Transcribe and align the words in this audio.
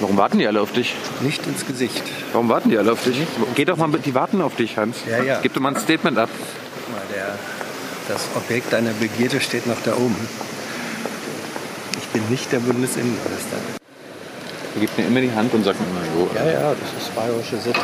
Warum 0.00 0.16
warten 0.16 0.38
die 0.38 0.46
alle 0.46 0.60
auf 0.60 0.72
dich? 0.72 0.94
Nicht 1.20 1.46
ins 1.46 1.66
Gesicht. 1.66 2.02
Warum 2.32 2.48
warten 2.48 2.70
die 2.70 2.78
alle 2.78 2.92
auf 2.92 3.04
dich? 3.04 3.18
Geh 3.54 3.66
doch 3.66 3.76
mal 3.76 3.88
mit, 3.88 4.06
die 4.06 4.14
warten 4.14 4.40
auf 4.40 4.56
dich, 4.56 4.78
Hans. 4.78 4.96
Ja, 5.08 5.22
ja. 5.22 5.40
Gib 5.42 5.52
doch 5.52 5.60
mal 5.60 5.74
ein 5.74 5.80
Statement 5.80 6.18
ab. 6.18 6.30
Guck 6.32 6.94
mal, 6.94 7.02
der, 7.14 7.38
das 8.08 8.22
Objekt 8.34 8.72
deiner 8.72 8.92
Begierde 8.92 9.40
steht 9.40 9.66
noch 9.66 9.76
da 9.84 9.92
oben. 9.92 10.16
Ich 11.98 12.08
bin 12.08 12.22
nicht 12.30 12.50
der 12.50 12.60
Bundesinnenminister. 12.60 13.56
Er 14.74 14.80
gibt 14.80 14.96
mir 14.96 15.06
immer 15.06 15.20
die 15.20 15.32
Hand 15.32 15.52
und 15.52 15.64
sagt 15.64 15.78
mir 15.80 15.86
immer, 15.86 16.06
jo. 16.16 16.30
Ja, 16.34 16.50
ja, 16.50 16.74
das 16.74 17.02
ist 17.02 17.14
bayerische 17.14 17.58
Sitte. 17.58 17.80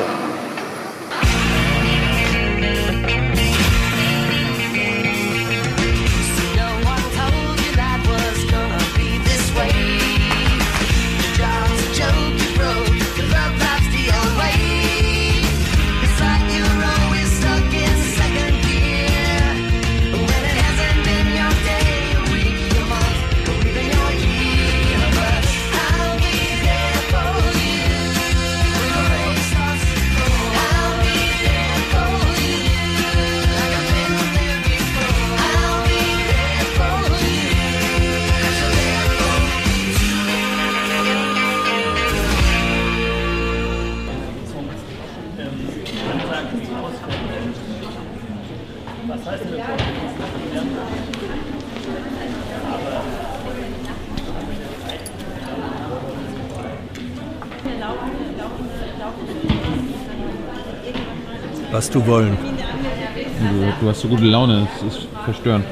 Du 61.96 62.06
wollen. 62.06 62.36
Du, 62.36 63.72
du 63.80 63.88
hast 63.88 64.02
so 64.02 64.08
gute 64.08 64.24
Laune, 64.24 64.68
das 64.82 64.94
ist 64.96 65.08
verstörend. 65.24 65.64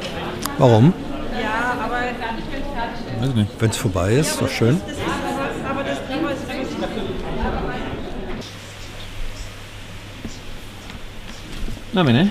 Warum? 0.57 0.95
Weiß 3.21 3.29
ich 3.29 3.35
nicht. 3.35 3.51
Wenn 3.59 3.69
es 3.69 3.77
vorbei 3.77 4.15
ist, 4.15 4.31
ist 4.31 4.41
doch 4.41 4.49
schön. 4.49 4.81
Na, 11.93 12.03
Mene? 12.03 12.31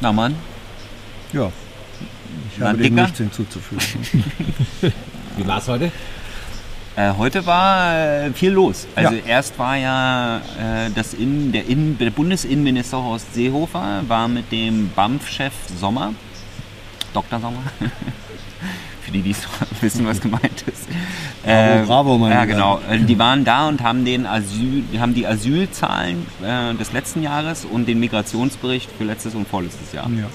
Na 0.00 0.12
Mann, 0.12 0.34
Ja. 1.34 1.52
Ich 2.52 2.58
Na, 2.58 2.68
habe 2.68 2.78
dem 2.78 2.94
nichts 2.94 3.18
hinzuzufügen. 3.18 3.82
Wie 5.36 5.46
war's 5.46 5.68
heute? 5.68 5.92
Äh, 6.96 7.12
heute 7.18 7.44
war 7.46 7.94
äh, 7.94 8.32
viel 8.32 8.50
los. 8.52 8.86
Also 8.94 9.14
Ja. 9.14 9.20
erst 9.26 9.58
war 9.58 9.76
ja 9.76 10.38
äh, 10.38 10.90
das 10.94 11.14
Innen, 11.14 11.52
der, 11.52 11.66
Innen, 11.66 11.98
der 11.98 12.10
Bundesinnenminister 12.10 13.02
Horst 13.02 13.34
Seehofer 13.34 14.02
war 14.08 14.28
mit 14.28 14.50
dem 14.50 14.90
BAMF-Chef 14.94 15.52
Sommer, 15.78 16.14
Dr. 17.12 17.40
Sommer, 17.40 17.62
für 19.02 19.10
die, 19.10 19.22
die 19.22 19.30
es 19.30 19.46
wissen, 19.80 20.06
was 20.06 20.20
gemeint 20.20 20.64
ist. 20.66 20.88
Äh, 21.44 21.82
bravo, 21.84 22.18
mein 22.18 22.32
Ja, 22.32 22.44
genau. 22.44 22.80
Äh, 22.90 22.98
Die 23.00 23.18
waren 23.18 23.44
da 23.44 23.68
und 23.68 23.82
haben, 23.82 24.04
den 24.04 24.26
Asyl, 24.26 24.82
die 24.92 24.98
haben 25.00 25.14
die 25.14 25.26
Asylzahlen 25.26 26.26
des 26.80 26.92
letzten 26.92 27.22
Jahres 27.22 27.64
und 27.64 27.86
den 27.86 28.00
Migrationsbericht 28.00 28.90
für 28.98 29.04
letztes 29.04 29.34
und 29.34 29.46
vorletztes 29.48 29.92
Jahr 29.92 30.08
Ja. 30.10 30.26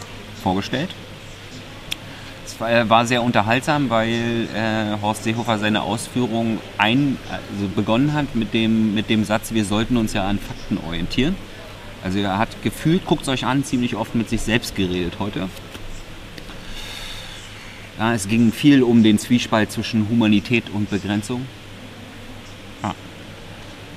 vorgestellt. 0.42 0.90
War, 2.62 2.72
äh, 2.72 2.90
war 2.90 3.08
sehr 3.08 3.24
unterhaltsam, 3.24 3.90
weil 3.90 4.48
äh, 4.54 5.02
Horst 5.02 5.24
Seehofer 5.24 5.58
seine 5.58 5.82
Ausführungen 5.82 6.60
ein, 6.78 7.18
also 7.30 7.68
begonnen 7.76 8.14
hat 8.14 8.36
mit 8.36 8.54
dem, 8.54 8.94
mit 8.94 9.10
dem 9.10 9.24
Satz, 9.24 9.52
wir 9.52 9.66
sollten 9.66 9.98
uns 9.98 10.14
ja 10.14 10.28
an 10.28 10.38
Fakten 10.38 10.78
orientieren. 10.78 11.36
Also 12.04 12.20
er 12.20 12.38
hat 12.38 12.50
gefühlt, 12.62 13.06
guckt 13.06 13.24
es 13.24 13.30
euch 13.30 13.46
an, 13.46 13.64
ziemlich 13.64 13.96
oft 13.96 14.14
mit 14.14 14.30
sich 14.30 14.42
selbst 14.42 14.76
geredet 14.76 15.16
heute. 15.18 15.50
Ja, 17.98 18.14
es 18.14 18.28
ging 18.28 18.52
viel 18.52 18.84
um 18.84 19.02
den 19.02 19.18
Zwiespalt 19.18 19.72
zwischen 19.72 20.08
Humanität 20.08 20.66
und 20.72 20.90
Begrenzung. 20.90 21.48
Ja. 22.84 22.94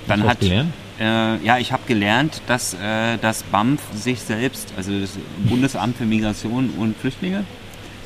Dann 0.09 0.21
Hast 0.21 0.25
du 0.25 0.31
hat, 0.31 0.41
gelernt? 0.41 0.73
Äh, 0.99 1.45
ja, 1.45 1.59
ich 1.59 1.71
habe 1.71 1.83
gelernt, 1.87 2.41
dass 2.47 2.73
äh, 2.73 3.19
das 3.21 3.43
BAMF 3.43 3.81
sich 3.95 4.21
selbst, 4.21 4.73
also 4.75 4.99
das 4.99 5.19
Bundesamt 5.49 5.99
für 5.99 6.07
Migration 6.07 6.71
und 6.79 6.97
Flüchtlinge, 6.97 7.45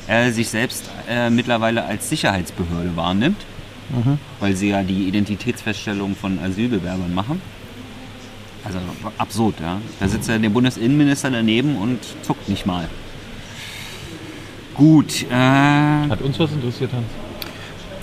äh, 0.09 0.31
sich 0.31 0.49
selbst 0.49 0.89
äh, 1.07 1.29
mittlerweile 1.29 1.85
als 1.85 2.09
Sicherheitsbehörde 2.09 2.95
wahrnimmt, 2.95 3.45
weil 4.39 4.55
sie 4.55 4.69
ja 4.69 4.83
die 4.83 5.07
Identitätsfeststellung 5.07 6.15
von 6.15 6.39
Asylbewerbern 6.39 7.13
machen. 7.13 7.41
Also 8.63 8.77
absurd, 9.17 9.55
ja. 9.61 9.77
Da 9.99 10.07
sitzt 10.07 10.29
ja 10.29 10.37
der 10.37 10.49
Bundesinnenminister 10.49 11.31
daneben 11.31 11.75
und 11.77 11.99
zuckt 12.21 12.49
nicht 12.49 12.65
mal. 12.65 12.87
Gut, 14.75 15.25
äh, 15.29 15.33
Hat 15.33 16.21
uns 16.21 16.39
was 16.39 16.51
interessiert, 16.51 16.91
Hans? 16.93 17.07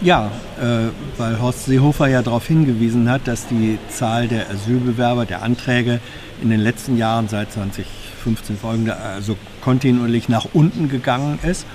Ja, 0.02 0.30
äh, 0.60 0.90
weil 1.16 1.40
Horst 1.40 1.64
Seehofer 1.64 2.08
ja 2.08 2.20
darauf 2.20 2.46
hingewiesen 2.46 3.08
hat, 3.08 3.26
dass 3.26 3.46
die 3.46 3.78
Zahl 3.88 4.28
der 4.28 4.50
Asylbewerber, 4.50 5.24
der 5.24 5.42
Anträge 5.42 6.00
in 6.42 6.50
den 6.50 6.60
letzten 6.60 6.98
Jahren 6.98 7.28
seit 7.28 7.52
2015 7.52 8.58
folgende, 8.58 8.96
also 8.96 9.36
kontinuierlich 9.62 10.28
nach 10.28 10.48
unten 10.52 10.90
gegangen 10.90 11.38
ist. 11.42 11.66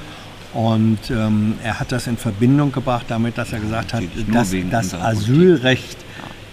Und 0.54 1.00
ähm, 1.10 1.56
er 1.64 1.80
hat 1.80 1.92
das 1.92 2.08
in 2.08 2.18
Verbindung 2.18 2.72
gebracht 2.72 3.06
damit, 3.08 3.38
dass 3.38 3.54
er 3.54 3.60
gesagt 3.60 3.94
hat, 3.94 4.04
dass 4.32 4.52
das. 4.70 4.94
Asylrecht 4.94 5.98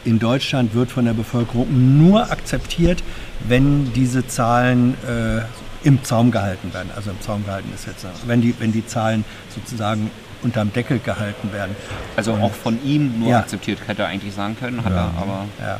in 0.04 0.18
Deutschland 0.18 0.74
wird 0.74 0.90
von 0.92 1.04
der 1.04 1.14
Bevölkerung 1.14 1.98
nur 1.98 2.30
akzeptiert, 2.30 3.02
wenn 3.48 3.92
diese 3.92 4.26
Zahlen 4.26 4.94
äh, 5.06 5.40
im 5.86 6.02
Zaum 6.04 6.30
gehalten 6.30 6.72
werden. 6.72 6.90
Also 6.94 7.10
im 7.10 7.20
Zaum 7.20 7.44
gehalten 7.44 7.70
ist 7.74 7.86
jetzt, 7.86 8.06
wenn 8.26 8.40
die, 8.40 8.54
wenn 8.58 8.72
die 8.72 8.86
Zahlen 8.86 9.24
sozusagen 9.54 10.10
unterm 10.42 10.72
Deckel 10.72 11.00
gehalten 11.00 11.52
werden. 11.52 11.74
also 12.14 12.34
auch 12.34 12.52
von 12.52 12.78
ihm 12.84 13.18
nur 13.18 13.30
Ja. 13.30 13.38
akzeptiert, 13.40 13.80
hätte 13.88 14.02
er 14.02 14.08
eigentlich 14.08 14.32
sagen 14.34 14.56
können, 14.58 14.84
hat 14.84 14.92
Ja. 14.92 15.10
er, 15.12 15.20
aber 15.20 15.44
Ja. 15.60 15.78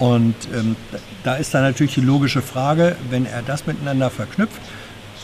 Und 0.00 0.34
ähm, 0.52 0.74
da 1.22 1.36
ist 1.36 1.54
dann 1.54 1.62
natürlich 1.62 1.94
die 1.94 2.00
logische 2.00 2.42
Frage, 2.42 2.96
wenn 3.10 3.24
er 3.26 3.42
das 3.42 3.66
miteinander 3.66 4.10
verknüpft, 4.10 4.60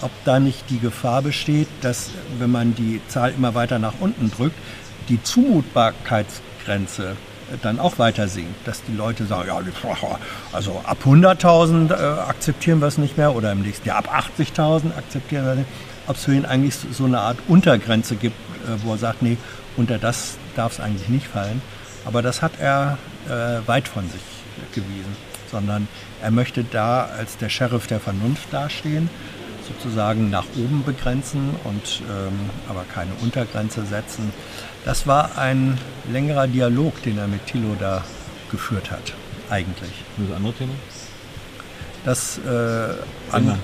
ob 0.02 0.10
da 0.24 0.40
nicht 0.40 0.68
die 0.70 0.78
Gefahr 0.78 1.22
besteht, 1.22 1.68
dass 1.82 2.10
wenn 2.38 2.50
man 2.50 2.74
die 2.74 3.00
Zahl 3.08 3.32
immer 3.36 3.54
weiter 3.54 3.78
nach 3.78 3.94
unten 4.00 4.30
drückt, 4.30 4.56
die 5.08 5.22
Zumutbarkeitsgrenze 5.22 7.10
äh, 7.52 7.56
dann 7.62 7.78
auch 7.80 7.98
weiter 7.98 8.28
sinkt, 8.28 8.66
dass 8.66 8.82
die 8.84 8.94
Leute 8.96 9.26
sagen, 9.26 9.48
ja, 9.48 9.60
also 10.52 10.80
ab 10.84 10.98
100.000 11.04 11.90
äh, 11.90 12.20
akzeptieren 12.20 12.80
wir 12.80 12.86
es 12.88 12.98
nicht 12.98 13.16
mehr 13.16 13.34
oder 13.34 13.52
im 13.52 13.62
nächsten 13.62 13.88
Jahr 13.88 13.98
ab 13.98 14.24
80.000 14.38 14.96
akzeptieren 14.96 15.44
wir 15.44 15.52
es 15.52 15.58
nicht. 15.58 15.68
Ob 16.06 16.16
es 16.16 16.24
für 16.24 16.34
ihn 16.34 16.44
eigentlich 16.44 16.74
so- 16.76 16.88
so 16.92 17.04
eine 17.04 17.20
Art 17.20 17.38
Untergrenze 17.48 18.16
gibt, 18.16 18.36
äh, 18.66 18.82
wo 18.84 18.92
er 18.92 18.98
sagt, 18.98 19.22
nee, 19.22 19.36
unter 19.76 19.98
das 19.98 20.36
darf 20.56 20.72
es 20.72 20.80
eigentlich 20.80 21.08
nicht 21.08 21.26
fallen. 21.26 21.60
Aber 22.04 22.22
das 22.22 22.40
hat 22.42 22.52
er 22.60 22.98
äh, 23.28 23.66
weit 23.68 23.86
von 23.88 24.04
sich 24.10 24.20
gewiesen, 24.74 25.14
sondern 25.50 25.86
er 26.22 26.30
möchte 26.30 26.64
da 26.64 27.04
als 27.16 27.36
der 27.36 27.48
Sheriff 27.48 27.86
der 27.86 28.00
Vernunft 28.00 28.52
dastehen, 28.52 29.10
sozusagen 29.70 30.30
nach 30.30 30.46
oben 30.56 30.82
begrenzen 30.84 31.54
und 31.64 32.02
ähm, 32.08 32.50
aber 32.68 32.84
keine 32.92 33.12
Untergrenze 33.22 33.84
setzen. 33.84 34.32
Das 34.84 35.06
war 35.06 35.38
ein 35.38 35.78
längerer 36.10 36.46
Dialog, 36.46 37.02
den 37.02 37.18
er 37.18 37.28
mit 37.28 37.46
Thilo 37.46 37.76
da 37.78 38.04
geführt 38.50 38.90
hat, 38.90 39.14
eigentlich. 39.50 39.92
Und 40.16 40.28
das 40.28 40.36
andere 40.36 40.52
Thema? 40.54 40.72
Das, 42.04 42.38
äh, 42.38 43.34
an, 43.34 43.58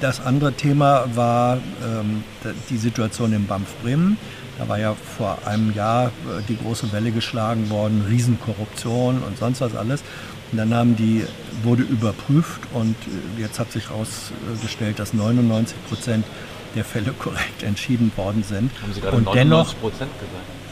das 0.00 0.20
andere 0.20 0.52
Thema 0.52 1.04
war 1.14 1.58
ähm, 1.84 2.22
die 2.70 2.76
Situation 2.76 3.32
im 3.32 3.46
BAMF 3.46 3.74
Bremen. 3.82 4.16
Da 4.58 4.68
war 4.68 4.78
ja 4.78 4.94
vor 4.94 5.38
einem 5.44 5.72
Jahr 5.74 6.06
äh, 6.06 6.42
die 6.48 6.56
große 6.56 6.92
Welle 6.92 7.10
geschlagen 7.10 7.70
worden, 7.70 8.04
Riesenkorruption 8.08 9.22
und 9.22 9.38
sonst 9.38 9.60
was 9.60 9.74
alles. 9.74 10.02
Und 10.50 10.58
dann 10.58 10.74
haben 10.74 10.96
die, 10.96 11.24
wurde 11.62 11.82
überprüft 11.82 12.60
und 12.72 12.96
äh, 13.36 13.40
jetzt 13.40 13.58
hat 13.58 13.72
sich 13.72 13.88
herausgestellt, 13.88 14.98
dass 14.98 15.14
99 15.14 15.76
Prozent 15.88 16.26
der 16.74 16.84
Fälle 16.84 17.12
korrekt 17.18 17.62
entschieden 17.62 18.12
worden 18.16 18.42
sind. 18.42 18.70
Haben 18.82 18.92
Sie 18.92 19.00
gerade 19.00 19.16
und 19.16 19.28
99% 19.28 19.34
dennoch 19.34 19.74
gesagt? 19.80 20.10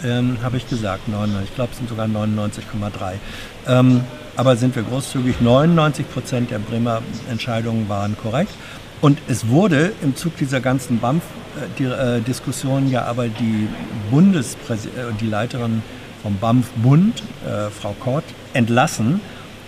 ähm, 0.05 0.39
habe 0.43 0.57
ich 0.57 0.69
gesagt, 0.69 1.09
99. 1.09 1.49
Ich 1.49 1.55
glaube, 1.55 1.73
es 1.73 1.79
sind 1.79 1.89
sogar 1.89 2.07
99,3. 2.07 3.15
Ähm, 3.67 4.03
aber 4.37 4.57
sind 4.57 4.75
wir 4.77 4.83
großzügig, 4.83 5.41
99 5.41 6.11
Prozent 6.11 6.51
der 6.51 6.59
Bremer 6.59 7.03
Entscheidungen 7.31 7.89
waren 7.89 8.17
korrekt. 8.17 8.53
Und 9.01 9.19
es 9.29 9.49
wurde 9.49 9.93
im 10.03 10.15
Zug 10.15 10.37
dieser 10.37 10.61
ganzen 10.61 11.01
die 11.79 11.85
äh, 11.85 12.21
Diskussion 12.21 12.91
ja 12.91 13.05
aber 13.05 13.29
die 13.29 13.69
Bundespräsi 14.11 14.89
äh, 14.89 15.13
die 15.21 15.27
Leiterin 15.27 15.83
vom 16.23 16.37
BAMF-Bund, 16.37 17.23
äh, 17.47 17.71
Frau 17.71 17.95
Kort, 17.99 18.25
entlassen. 18.53 19.21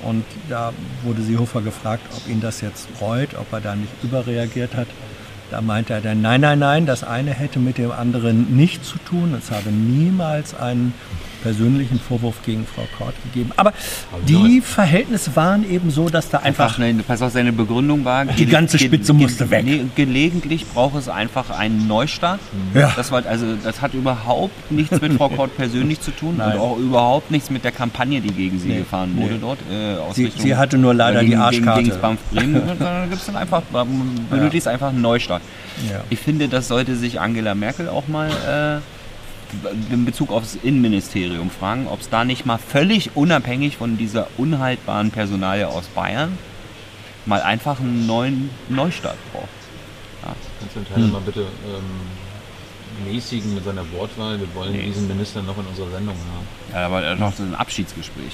Und 0.02 0.24
da 0.48 0.72
wurde 1.02 1.22
Seehofer 1.22 1.62
gefragt, 1.62 2.02
ob 2.14 2.28
ihn 2.28 2.40
das 2.40 2.60
jetzt 2.60 2.88
reut, 3.00 3.30
ob 3.38 3.52
er 3.52 3.60
da 3.60 3.74
nicht 3.74 3.92
überreagiert 4.02 4.74
hat. 4.74 4.88
Da 5.50 5.60
meinte 5.60 5.92
er 5.94 6.00
dann, 6.00 6.20
nein, 6.22 6.40
nein, 6.40 6.58
nein, 6.58 6.86
das 6.86 7.04
eine 7.04 7.30
hätte 7.32 7.58
mit 7.58 7.78
dem 7.78 7.92
anderen 7.92 8.56
nichts 8.56 8.88
zu 8.88 8.98
tun. 8.98 9.34
Es 9.38 9.50
habe 9.50 9.70
niemals 9.70 10.54
einen 10.54 10.94
persönlichen 11.42 11.98
Vorwurf 12.00 12.36
gegen 12.44 12.66
Frau 12.66 12.86
Kort 12.96 13.14
gegeben. 13.24 13.50
Aber 13.56 13.72
die 14.28 14.60
Verhältnisse 14.60 15.34
waren 15.36 15.68
eben 15.68 15.90
so, 15.90 16.08
dass 16.08 16.28
da 16.30 16.38
einfach 16.38 16.78
Einfach, 16.78 17.06
pass 17.06 17.22
auf, 17.22 17.32
seine 17.32 17.52
Begründung 17.52 18.04
war, 18.04 18.24
Die 18.24 18.46
ganze 18.46 18.78
Spitze 18.78 19.12
musste 19.12 19.50
weg. 19.50 19.64
Nee, 19.64 19.84
gelegentlich 19.94 20.66
braucht 20.66 20.96
es 20.96 21.08
einfach 21.08 21.50
einen 21.50 21.86
Neustart. 21.88 22.40
Ja. 22.74 22.92
Das, 22.96 23.10
war, 23.12 23.24
also, 23.26 23.46
das 23.62 23.80
hat 23.80 23.94
überhaupt 23.94 24.70
nichts 24.70 25.00
mit 25.00 25.14
Frau 25.14 25.28
Kort 25.28 25.56
persönlich 25.56 26.00
zu 26.00 26.10
tun 26.12 26.36
Nein. 26.38 26.52
und 26.52 26.58
auch 26.60 26.76
überhaupt 26.78 27.30
nichts 27.30 27.50
mit 27.50 27.64
der 27.64 27.72
Kampagne, 27.72 28.20
die 28.20 28.32
gegen 28.32 28.58
sie 28.58 28.68
Nee, 28.68 28.78
gefahren 28.78 29.12
nee. 29.14 29.22
wurde 29.22 29.38
dort. 29.40 29.58
Äh, 29.70 29.96
aus 29.98 30.14
Sie- 30.16 30.24
Richtung- 30.26 30.42
sie 30.42 30.56
hatte 30.56 30.78
nur 30.78 30.94
leider 30.94 31.18
oder 31.18 31.20
die 31.22 31.28
gegen, 31.30 31.40
Arschkarte. 31.40 31.82
Gegen, 31.82 31.96
gegen 32.32 32.52
Bremen. 32.52 32.78
da 32.78 33.04
gibt 33.06 33.20
es 33.20 33.26
dann 33.26 33.36
einfach, 33.36 33.62
da 33.72 33.84
benötigt 34.30 34.62
es 34.62 34.66
einfach 34.66 34.88
einen 34.90 35.00
Neustart. 35.02 35.42
Ja. 35.90 36.00
Ich 36.10 36.18
finde, 36.18 36.48
das 36.48 36.68
sollte 36.68 36.96
sich 36.96 37.20
Angela 37.20 37.54
Merkel 37.54 37.88
auch 37.88 38.06
mal 38.08 38.28
äh, 38.28 38.80
in 39.90 40.04
Bezug 40.04 40.30
aufs 40.30 40.56
Innenministerium 40.62 41.50
fragen, 41.50 41.86
ob 41.88 42.00
es 42.00 42.08
da 42.08 42.24
nicht 42.24 42.46
mal 42.46 42.58
völlig 42.58 43.16
unabhängig 43.16 43.76
von 43.76 43.98
dieser 43.98 44.28
unhaltbaren 44.38 45.10
Personalie 45.10 45.66
aus 45.68 45.86
Bayern 45.88 46.38
mal 47.26 47.42
einfach 47.42 47.78
einen 47.80 48.06
neuen 48.06 48.50
Neustart 48.68 49.16
braucht. 49.32 49.48
Kannst 50.24 50.76
du 50.76 50.80
den 50.80 50.94
Teil 50.94 51.04
mal 51.12 51.20
bitte 51.20 51.40
ähm, 51.40 53.12
mäßigen 53.12 53.54
mit 53.54 53.64
seiner 53.64 53.90
Wortwahl? 53.92 54.38
Wir 54.40 54.52
wollen 54.54 54.72
Nee. 54.72 54.86
diesen 54.86 55.08
Minister 55.08 55.42
noch 55.42 55.58
in 55.58 55.66
unserer 55.66 55.90
Sendung 55.90 56.14
haben. 56.16 56.46
Ja, 56.72 56.86
aber 56.86 57.02
er 57.02 57.12
hat 57.12 57.18
noch 57.20 57.38
ein 57.38 57.54
Abschiedsgespräch. 57.54 58.32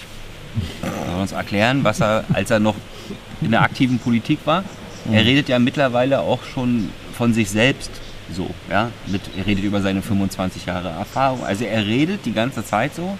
Er 0.83 1.11
soll 1.13 1.21
uns 1.23 1.33
erklären, 1.33 1.85
was 1.85 2.01
er, 2.01 2.25
als 2.33 2.51
er 2.51 2.59
noch 2.59 2.75
in 3.41 3.51
der 3.51 3.63
aktiven 3.63 3.99
Politik 3.99 4.39
war. 4.45 4.65
Er 5.11 5.25
redet 5.25 5.49
ja 5.49 5.59
mittlerweile 5.59 6.21
auch 6.21 6.43
schon 6.45 6.91
von 7.17 7.33
sich 7.33 7.49
selbst 7.51 7.91
so. 8.35 8.51
Ja? 8.71 8.91
Mit, 9.07 9.23
er 9.37 9.47
redet 9.47 9.65
über 9.65 9.81
seine 9.81 10.03
25 10.03 10.67
Jahre 10.67 10.89
Erfahrung. 10.91 11.45
Also 11.45 11.65
er 11.65 11.85
redet 11.87 12.25
die 12.27 12.33
ganze 12.33 12.65
Zeit 12.65 12.95
so, 12.95 13.17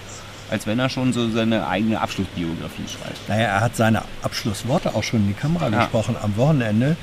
als 0.51 0.65
wenn 0.67 0.79
er 0.79 0.89
schon 0.89 1.13
so 1.13 1.29
seine 1.29 1.67
eigene 1.67 1.99
Abschlussbiografie 2.01 2.87
schreibt. 2.87 3.29
Naja, 3.29 3.45
er 3.47 3.61
hat 3.61 3.75
seine 3.75 4.03
Abschlussworte 4.21 4.95
auch 4.95 5.03
schon 5.03 5.21
in 5.21 5.27
die 5.27 5.33
Kamera 5.33 5.69
Ja. 5.69 5.79
gesprochen 5.79 6.15
am 6.21 6.35
Wochenende 6.37 6.95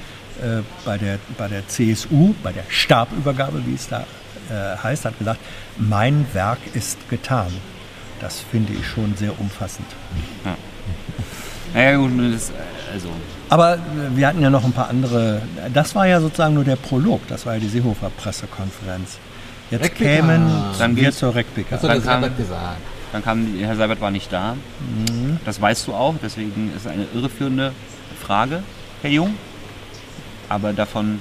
äh, 0.43 0.63
bei, 0.85 0.99
der, 0.99 1.19
bei 1.39 1.49
der 1.49 1.67
CSU, 1.69 2.35
bei 2.43 2.53
der 2.53 2.65
Stabübergabe, 2.69 3.63
wie 3.67 3.75
es 3.75 3.89
da 3.89 4.01
äh, 4.51 4.77
heißt, 4.83 5.05
hat 5.05 5.19
gesagt, 5.19 5.41
mein 5.79 6.27
Werk 6.33 6.59
ist 6.75 7.09
getan. 7.09 7.49
Das 8.21 8.41
finde 8.51 8.73
ich 8.73 8.87
schon 8.87 9.15
sehr 9.17 9.39
umfassend. 9.39 9.87
Naja 11.75 11.97
gut, 11.97 12.11
das, 12.35 12.53
also 12.93 13.09
Aber 13.49 13.79
wir 14.15 14.27
hatten 14.27 14.41
ja 14.43 14.51
noch 14.51 14.65
ein 14.65 14.73
paar 14.73 14.89
andere. 14.89 15.43
Das 15.73 15.95
war 15.95 16.07
ja 16.07 16.21
sozusagen 16.21 16.55
nur 16.55 16.65
der 16.65 16.77
Prolog. 16.77 17.21
Das 17.29 17.47
war 17.47 17.55
ja 17.55 17.61
die 17.61 17.69
Seehofer 17.69 18.11
Pressekonferenz. 18.17 19.19
Jetzt 19.71 19.83
Rekpika. 19.85 20.11
kämen 20.11 20.51
Dann 20.79 20.97
wir 20.97 21.13
zur 21.13 21.35
Rekpika. 21.35 21.77
Was 21.77 21.83
hat 21.83 21.91
Dann 21.91 22.03
kam- 22.23 22.37
gesagt? 22.37 22.77
dann 23.13 23.23
kam, 23.25 23.47
Herr 23.59 23.77
Seibert 23.77 24.01
war 24.01 24.11
nicht 24.11 24.33
da. 24.33 24.55
Das 25.45 25.61
weißt 25.61 25.87
du 25.89 25.95
auch, 25.95 26.15
deswegen 26.23 26.73
ist 26.77 26.87
es 26.87 26.91
eine 26.91 27.07
irreführende 27.15 27.73
Frage, 28.21 28.63
Herr 29.03 29.11
Jung. 29.11 29.35
Aber 30.49 30.73
davon 30.73 31.21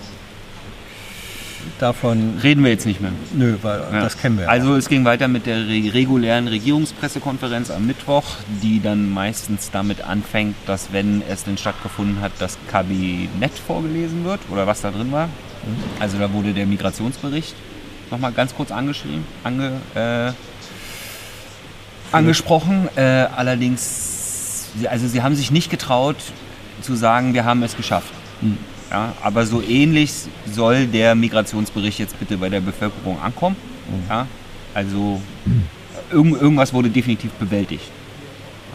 Davon, 1.80 2.40
reden 2.42 2.64
wir 2.64 2.72
jetzt 2.72 2.86
nicht 2.86 3.02
mehr. 3.02 3.12
nö, 3.34 3.58
weil 3.62 3.80
Ja. 3.92 4.02
das 4.02 4.18
kennen 4.18 4.38
wir. 4.40 4.50
Also 4.50 4.76
es 4.76 4.88
ging 4.88 5.04
weiter 5.06 5.28
mit 5.28 5.46
der 5.46 5.68
re 5.68 5.92
regulären 5.94 6.48
Regierungspressekonferenz 6.48 7.70
am 7.72 7.86
Mittwoch, 7.86 8.24
die 8.64 8.82
dann 8.82 9.10
meistens 9.10 9.72
damit 9.72 10.02
anfängt, 10.02 10.56
dass 10.68 10.94
wenn 10.94 11.22
es 11.30 11.44
denn 11.44 11.58
stattgefunden 11.58 12.22
hat, 12.22 12.32
das 12.40 12.58
Kabinett 12.72 13.52
vorgelesen 13.68 14.24
wird 14.26 14.40
oder 14.50 14.68
was 14.68 14.82
da 14.82 14.92
drin 14.92 15.12
war. 15.12 15.30
Also 16.00 16.18
da 16.18 16.32
wurde 16.32 16.54
der 16.54 16.66
Migrationsbericht 16.66 17.56
nochmal 18.12 18.32
ganz 18.32 18.56
kurz 18.56 18.72
angeschrieben, 18.72 19.24
ange, 19.44 19.82
äh, 19.96 20.32
angesprochen. 22.12 22.88
Äh, 22.96 23.02
allerdings, 23.36 24.70
also 24.90 25.08
sie 25.08 25.22
haben 25.22 25.36
sich 25.36 25.52
nicht 25.52 25.70
getraut 25.70 26.18
zu 26.82 26.96
sagen, 26.96 27.34
wir 27.34 27.46
haben 27.46 27.64
es 27.64 27.76
geschafft. 27.76 28.14
Ja, 28.92 29.14
aber 29.24 29.46
so 29.46 29.62
ähnlich 29.62 30.12
soll 30.52 30.86
der 30.88 31.16
Migrationsbericht 31.16 32.00
jetzt 32.00 32.20
bitte 32.20 32.38
bei 32.38 32.50
der 32.50 32.62
Bevölkerung 32.62 33.20
ankommen. 33.20 33.56
Ja, 34.10 34.28
also 34.74 35.22
irgend, 36.12 36.42
irgendwas 36.42 36.74
wurde 36.74 36.90
definitiv 36.90 37.32
bewältigt. 37.34 37.90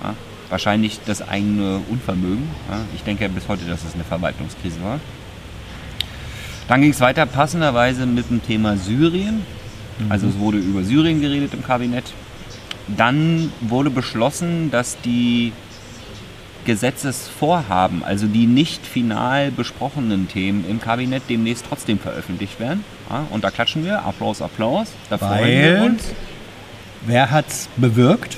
Ja, 0.02 0.14
wahrscheinlich 0.48 0.98
das 1.06 1.26
eigene 1.26 1.80
Unvermögen. 1.88 2.48
Ja, 2.68 2.80
ich 2.94 3.02
denke 3.02 3.28
bis 3.28 3.46
heute, 3.48 3.64
dass 3.66 3.84
es 3.84 3.94
eine 3.94 4.04
Verwaltungskrise 4.04 4.82
war. 4.82 5.00
Dann 6.68 6.82
ging 6.82 6.90
es 6.90 7.00
weiter 7.00 7.26
passenderweise 7.26 8.06
mit 8.06 8.30
dem 8.30 8.44
Thema 8.44 8.76
Syrien. 8.76 9.42
Also 10.08 10.28
es 10.28 10.38
wurde 10.38 10.58
über 10.58 10.82
Syrien 10.82 11.20
geredet 11.20 11.52
im 11.52 11.64
Kabinett. 11.64 12.04
Dann 12.96 13.52
wurde 13.60 13.90
beschlossen, 13.90 14.70
dass 14.70 14.96
die 15.00 15.52
Gesetzesvorhaben, 16.70 18.04
also 18.04 18.28
die 18.28 18.46
nicht 18.46 18.86
final 18.86 19.50
besprochenen 19.50 20.28
Themen 20.28 20.64
im 20.68 20.80
Kabinett 20.80 21.24
demnächst 21.28 21.64
trotzdem 21.68 21.98
veröffentlicht 21.98 22.60
werden. 22.60 22.84
Ja, 23.10 23.26
und 23.30 23.42
da 23.42 23.50
klatschen 23.50 23.84
wir. 23.84 24.04
Applaus, 24.04 24.40
Applaus. 24.40 24.92
Da 25.08 25.18
freuen 25.18 25.32
wir 25.48 25.80
Weil 25.80 25.90
uns. 25.90 26.04
wer 27.06 27.30
hat 27.32 27.48
es 27.48 27.68
bewirkt? 27.76 28.36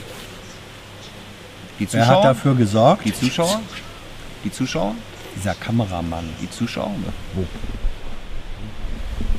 Die 1.78 1.86
Wer 1.92 2.00
hat 2.00 2.08
Zuschauer, 2.08 2.22
dafür 2.24 2.54
gesorgt? 2.54 3.04
die 3.04 3.12
Zuschauer, 3.12 3.60
die 4.44 4.50
Zuschauer, 4.50 4.94
Dieser 5.36 5.54
Kameramann. 5.54 6.24
die 6.40 6.48
Zuschauer. 6.50 6.90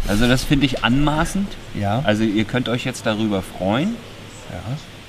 Also 0.07 0.27
das 0.27 0.43
finde 0.43 0.67
ich 0.67 0.83
anmaßend. 0.83 1.47
Ja, 1.73 2.01
Also 2.03 2.23
ihr 2.23 2.43
könnt 2.45 2.69
euch 2.69 2.83
jetzt 2.85 3.07
darüber 3.07 3.41
freuen, 3.41 3.95
ja. 4.51 4.59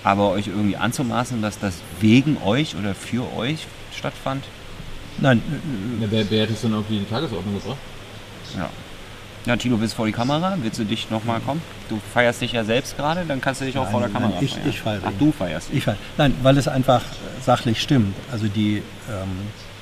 Aber 0.04 0.30
euch 0.30 0.46
irgendwie 0.48 0.76
anzumaßen, 0.76 1.42
dass 1.42 1.58
das 1.58 1.74
wegen 2.00 2.36
euch 2.44 2.76
oder 2.76 2.94
für 2.94 3.24
euch 3.36 3.66
stattfand. 3.96 4.44
Nein, 5.18 5.42
Ja, 6.00 6.06
wer, 6.10 6.30
wer 6.30 6.42
hat 6.44 6.50
es 6.50 6.60
denn 6.62 6.74
auf 6.74 6.84
die 6.88 7.04
Tagesordnung 7.04 7.54
gebracht? 7.54 7.78
Ja. 8.56 8.68
Ja, 9.46 9.56
Tilo, 9.56 9.78
willst 9.78 9.92
du 9.92 9.96
vor 9.98 10.06
die 10.06 10.12
Kamera? 10.12 10.56
Willst 10.62 10.78
du 10.78 10.84
dich 10.84 11.10
nochmal 11.10 11.38
kommen? 11.40 11.60
Du 11.90 12.00
feierst 12.14 12.40
dich 12.40 12.52
ja 12.52 12.64
selbst 12.64 12.96
gerade, 12.96 13.24
dann 13.28 13.40
kannst 13.42 13.60
du 13.60 13.66
dich 13.66 13.76
auch 13.76 13.82
Nein, 13.84 13.92
vor 13.92 14.00
der 14.00 14.08
nein, 14.08 14.22
Kamera 14.22 14.40
ich- 14.42 14.54
feiern. 14.54 14.68
ich 14.70 14.80
feiere 14.80 15.00
Ach, 15.06 15.12
du 15.18 15.32
feierst 15.32 15.68
dich. 15.70 15.78
Ich, 15.78 15.86
weiß- 15.88 15.96
nein, 16.16 16.34
weil 16.42 16.56
es 16.56 16.66
einfach 16.66 17.02
sachlich 17.44 17.80
stimmt. 17.82 18.14
Also 18.32 18.48
die 18.48 18.78
ähm, 19.10 19.28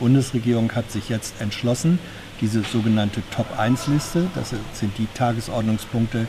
Bundesregierung 0.00 0.72
hat 0.74 0.90
sich 0.90 1.08
jetzt 1.08 1.40
entschlossen, 1.40 2.00
diese 2.40 2.62
sogenannte 2.64 3.22
Top-1-Liste, 3.30 4.26
das 4.34 4.50
sind 4.72 4.98
die 4.98 5.06
Tagesordnungspunkte, 5.14 6.26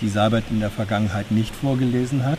die 0.00 0.08
Seibert 0.08 0.44
in 0.50 0.60
der 0.60 0.70
Vergangenheit 0.70 1.30
nicht 1.30 1.54
vorgelesen 1.54 2.24
hat, 2.24 2.38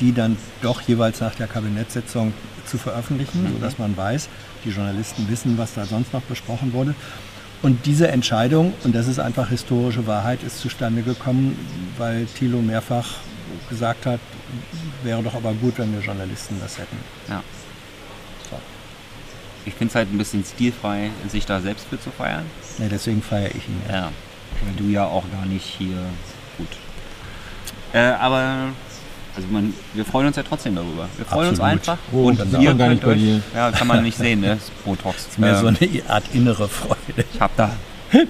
die 0.00 0.12
dann 0.12 0.36
doch 0.62 0.80
jeweils 0.82 1.20
nach 1.20 1.34
der 1.34 1.46
Kabinettssitzung 1.46 2.32
zu 2.66 2.78
veröffentlichen, 2.78 3.46
sodass 3.52 3.78
man 3.78 3.96
weiß, 3.96 4.28
die 4.64 4.70
Journalisten 4.70 5.28
wissen, 5.28 5.58
was 5.58 5.74
da 5.74 5.84
sonst 5.84 6.12
noch 6.12 6.22
besprochen 6.22 6.72
wurde. 6.72 6.94
Und 7.62 7.86
diese 7.86 8.08
Entscheidung, 8.08 8.74
und 8.84 8.94
das 8.94 9.06
ist 9.06 9.18
einfach 9.18 9.48
historische 9.48 10.06
Wahrheit, 10.06 10.42
ist 10.42 10.58
zustande 10.58 11.02
gekommen, 11.02 11.58
weil 11.96 12.26
Thilo 12.26 12.60
mehrfach 12.60 13.06
gesagt 13.70 14.06
hat, 14.06 14.20
wäre 15.02 15.22
doch 15.22 15.34
aber 15.34 15.52
gut, 15.54 15.78
wenn 15.78 15.92
wir 15.92 16.00
Journalisten 16.00 16.56
das 16.60 16.78
hätten. 16.78 16.96
Ja. 17.28 17.42
So. 18.50 18.58
Ich 19.64 19.74
finde 19.74 19.92
es 19.92 19.94
halt 19.94 20.12
ein 20.12 20.18
bisschen 20.18 20.44
stilfrei, 20.44 21.10
sich 21.28 21.46
da 21.46 21.60
selbst 21.60 21.86
für 21.88 21.98
zu 21.98 22.10
feiern. 22.10 22.44
Ja, 22.78 22.88
deswegen 22.90 23.22
feiere 23.22 23.50
ich 23.50 23.66
ihn. 23.68 23.82
Ja. 23.88 23.94
Ja. 23.94 24.12
Weil 24.64 24.74
du 24.76 24.90
ja 24.90 25.04
auch 25.04 25.24
gar 25.32 25.46
nicht 25.46 25.64
hier. 25.64 25.96
Gut. 26.58 26.68
Äh, 27.94 27.98
aber. 28.20 28.68
Also 29.36 29.48
man, 29.50 29.74
wir 29.94 30.04
freuen 30.04 30.28
uns 30.28 30.36
ja 30.36 30.44
trotzdem 30.44 30.76
darüber. 30.76 31.08
Wir 31.16 31.26
freuen 31.26 31.48
uns 31.48 31.58
Absolut. 31.58 31.80
einfach. 31.80 31.98
Oh, 32.12 32.26
und 32.26 32.38
ihr 32.60 32.74
könnt 32.74 33.04
euch. 33.04 33.20
Ja, 33.54 33.72
kann 33.72 33.88
man 33.88 34.02
nicht 34.04 34.16
sehen, 34.16 34.40
ne? 34.42 34.50
Das 34.56 34.70
Botox. 34.84 35.26
Ist 35.28 35.38
mehr 35.40 35.56
so 35.58 35.66
Ähm, 35.66 35.76
eine 35.80 36.02
Art 36.08 36.24
innere 36.32 36.68
Freude. 36.68 37.24
ich 37.32 37.40
hab 37.40 37.56
da. 37.56 37.70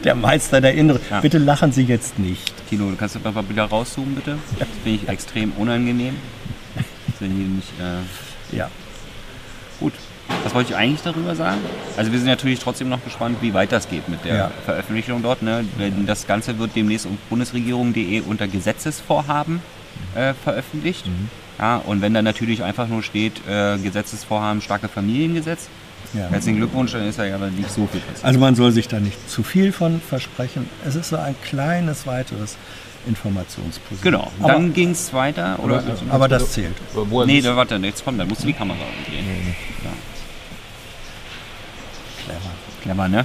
Der 0.03 0.15
Meister 0.15 0.63
der 0.63 0.73
Innere. 0.75 0.99
Ja. 1.11 1.21
Bitte 1.21 1.37
lachen 1.37 1.71
Sie 1.73 1.83
jetzt 1.83 2.19
nicht. 2.19 2.55
Tilo, 2.71 2.89
du 2.89 2.97
kannst 2.97 3.23
mal 3.23 3.49
wieder 3.51 3.65
rauszoomen, 3.65 4.15
bitte? 4.15 4.39
Das 4.59 4.67
finde 4.83 4.99
ich 5.03 5.09
extrem 5.09 5.53
unangenehm. 5.53 6.17
Wenn 7.21 7.31
hier 7.33 7.47
nicht. 7.49 7.69
Äh, 7.79 8.57
Ja. 8.57 8.71
Gut. 9.81 9.93
Was 10.43 10.55
wollte 10.55 10.71
ich 10.73 10.77
eigentlich 10.77 11.03
darüber 11.03 11.35
sagen? 11.35 11.59
Also 11.97 12.13
wir 12.13 12.19
sind 12.19 12.29
natürlich 12.29 12.59
trotzdem 12.59 12.89
noch 12.89 13.03
gespannt, 13.05 13.39
wie 13.41 13.55
weit 13.55 13.73
das 13.73 13.89
geht 13.89 14.09
mit 14.09 14.25
der 14.25 14.37
Ja. 14.37 14.51
Veröffentlichung 14.65 15.23
dort. 15.23 15.43
Ne? 15.43 15.65
Das 16.07 16.27
Ganze 16.27 16.59
wird 16.59 16.75
demnächst 16.77 17.07
auf 17.07 17.13
bundesregierung.de 17.31 18.21
unter 18.23 18.47
Gesetzesvorhaben 18.47 19.61
äh, 20.15 20.35
veröffentlicht. 20.35 21.05
Ja, 21.59 21.77
und 21.77 22.03
wenn 22.03 22.15
da 22.15 22.23
natürlich 22.23 22.63
einfach 22.63 22.89
nur 22.89 23.03
steht, 23.03 23.41
äh, 23.49 23.79
Gesetzesvorhaben 23.79 24.61
starke 24.61 24.89
Familiengesetz, 24.89 25.69
Ja. 26.15 26.29
Herzlichen 26.31 26.59
Glückwunsch, 26.59 26.93
dann 26.93 27.09
ist 27.09 27.19
ja 27.19 27.35
aber 27.35 27.49
nicht 27.49 27.71
so 27.71 27.87
viel 27.91 28.01
passiert. 28.01 28.25
Also 28.25 28.39
man 28.39 28.55
soll 28.55 28.71
sich 28.73 28.87
da 28.89 29.01
nicht 29.01 29.29
zu 29.31 29.43
viel 29.43 29.73
von 29.73 30.01
versprechen. 30.01 30.69
Es 30.87 30.95
ist 30.95 31.09
so 31.09 31.17
ein 31.17 31.35
kleines 31.43 32.07
weiteres 32.07 32.57
Informationspositiv. 33.07 34.03
Genau, 34.03 34.31
Aber, 34.41 34.53
dann 34.53 34.73
ging 34.73 34.91
es 34.93 35.13
weiter. 35.13 35.59
Oder? 35.63 35.83
aber 36.11 36.29
das 36.29 36.53
zählt. 36.53 36.75
Wo 36.95 37.21
er 37.21 37.27
Nee, 37.27 37.41
da, 37.41 37.55
warte, 37.57 37.77
jetzt 37.77 38.05
kommt, 38.05 38.19
dann 38.21 38.29
musst 38.29 38.43
du 38.43 38.47
die 38.47 38.53
Kamera 38.53 38.79
umdrehen. 38.79 39.25
Ja. 39.27 39.44
Clever, 42.83 43.09
ne? 43.09 43.25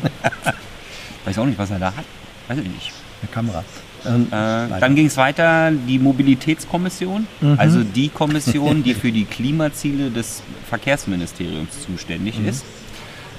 Weiß 1.25 1.38
auch 1.38 1.46
nicht, 1.46 1.58
was 1.58 1.72
er 1.72 1.79
da 1.79 1.88
hat. 1.88 2.06
Weiß 2.48 2.58
ich 2.58 2.68
nicht. 2.68 2.91
Eine 3.22 3.32
Kamera. 3.32 3.63
Ähm, 4.06 4.27
Äh, 4.32 4.79
dann 4.79 4.96
ging 4.96 5.08
es 5.08 5.18
weiter, 5.18 5.72
die 5.72 6.00
Mobilitätskommission, 6.00 7.27
also 7.58 7.84
die 7.84 8.08
Kommission, 8.10 8.82
die 8.86 8.94
für 8.94 9.12
die 9.12 9.25
Klimaziele 9.25 10.10
des 10.10 10.41
Verkehrsministeriums 10.70 11.82
zuständig 11.86 12.39
ist. 12.46 12.63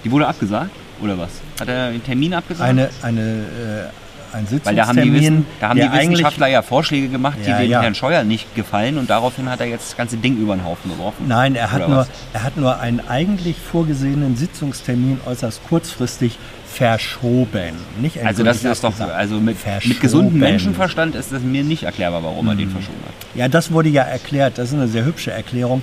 Die 0.04 0.10
wurde 0.10 0.26
abgesagt, 0.26 0.70
oder 1.00 1.16
was? 1.18 1.30
Hat 1.60 1.68
er 1.68 1.86
einen 1.86 2.04
Termin 2.04 2.34
abgesagt? 2.34 2.68
eine, 2.68 2.90
eine, 3.02 3.90
ein 4.32 4.46
Weil 4.64 4.74
da 4.74 4.86
haben 4.86 4.96
die, 4.96 5.02
Sitzungstermin, 5.02 5.14
Wissen, 5.14 5.46
da 5.60 5.68
haben 5.68 5.80
die 5.80 5.92
Wissenschaftler 5.92 6.46
ja 6.48 6.62
Vorschläge 6.62 7.08
gemacht, 7.08 7.38
die 7.44 7.48
Ja, 7.50 7.58
dem 7.58 7.70
ja. 7.70 7.82
Herrn 7.82 7.94
Scheuer 7.94 8.24
nicht 8.24 8.54
gefallen 8.54 8.98
und 8.98 9.10
daraufhin 9.10 9.48
hat 9.50 9.60
er 9.60 9.66
jetzt 9.66 9.90
das 9.90 9.96
ganze 9.96 10.16
Ding 10.16 10.36
über 10.38 10.54
den 10.56 10.64
Haufen 10.64 10.90
geworfen. 10.90 11.26
Nein, 11.28 11.54
er 11.54 11.70
hat, 11.72 11.80
Oder 11.80 11.88
nur, 11.88 11.96
was? 11.98 12.08
er 12.32 12.42
hat 12.44 12.56
nur 12.56 12.78
einen 12.80 13.00
eigentlich 13.08 13.56
vorgesehenen 13.58 14.36
Sitzungstermin 14.36 15.20
äußerst 15.26 15.60
kurzfristig 15.68 16.38
verschoben. 16.66 17.74
Nicht 18.00 18.18
Also 18.24 18.42
das 18.44 18.64
ist 18.64 18.84
doch, 18.84 18.98
also 19.00 19.36
mit, 19.40 19.56
mit 19.84 20.00
gesundem 20.00 20.38
Menschenverstand 20.38 21.14
ist 21.14 21.32
das 21.32 21.42
mir 21.42 21.64
nicht 21.64 21.82
erklärbar, 21.84 22.22
warum 22.22 22.46
er 22.48 22.54
Mhm. 22.54 22.58
den 22.58 22.70
verschoben 22.70 22.98
hat. 23.06 23.14
Ja, 23.36 23.48
das 23.48 23.72
wurde 23.72 23.88
ja 23.88 24.02
erklärt. 24.02 24.58
Das 24.58 24.68
ist 24.68 24.74
eine 24.74 24.88
sehr 24.88 25.04
hübsche 25.04 25.30
Erklärung. 25.32 25.82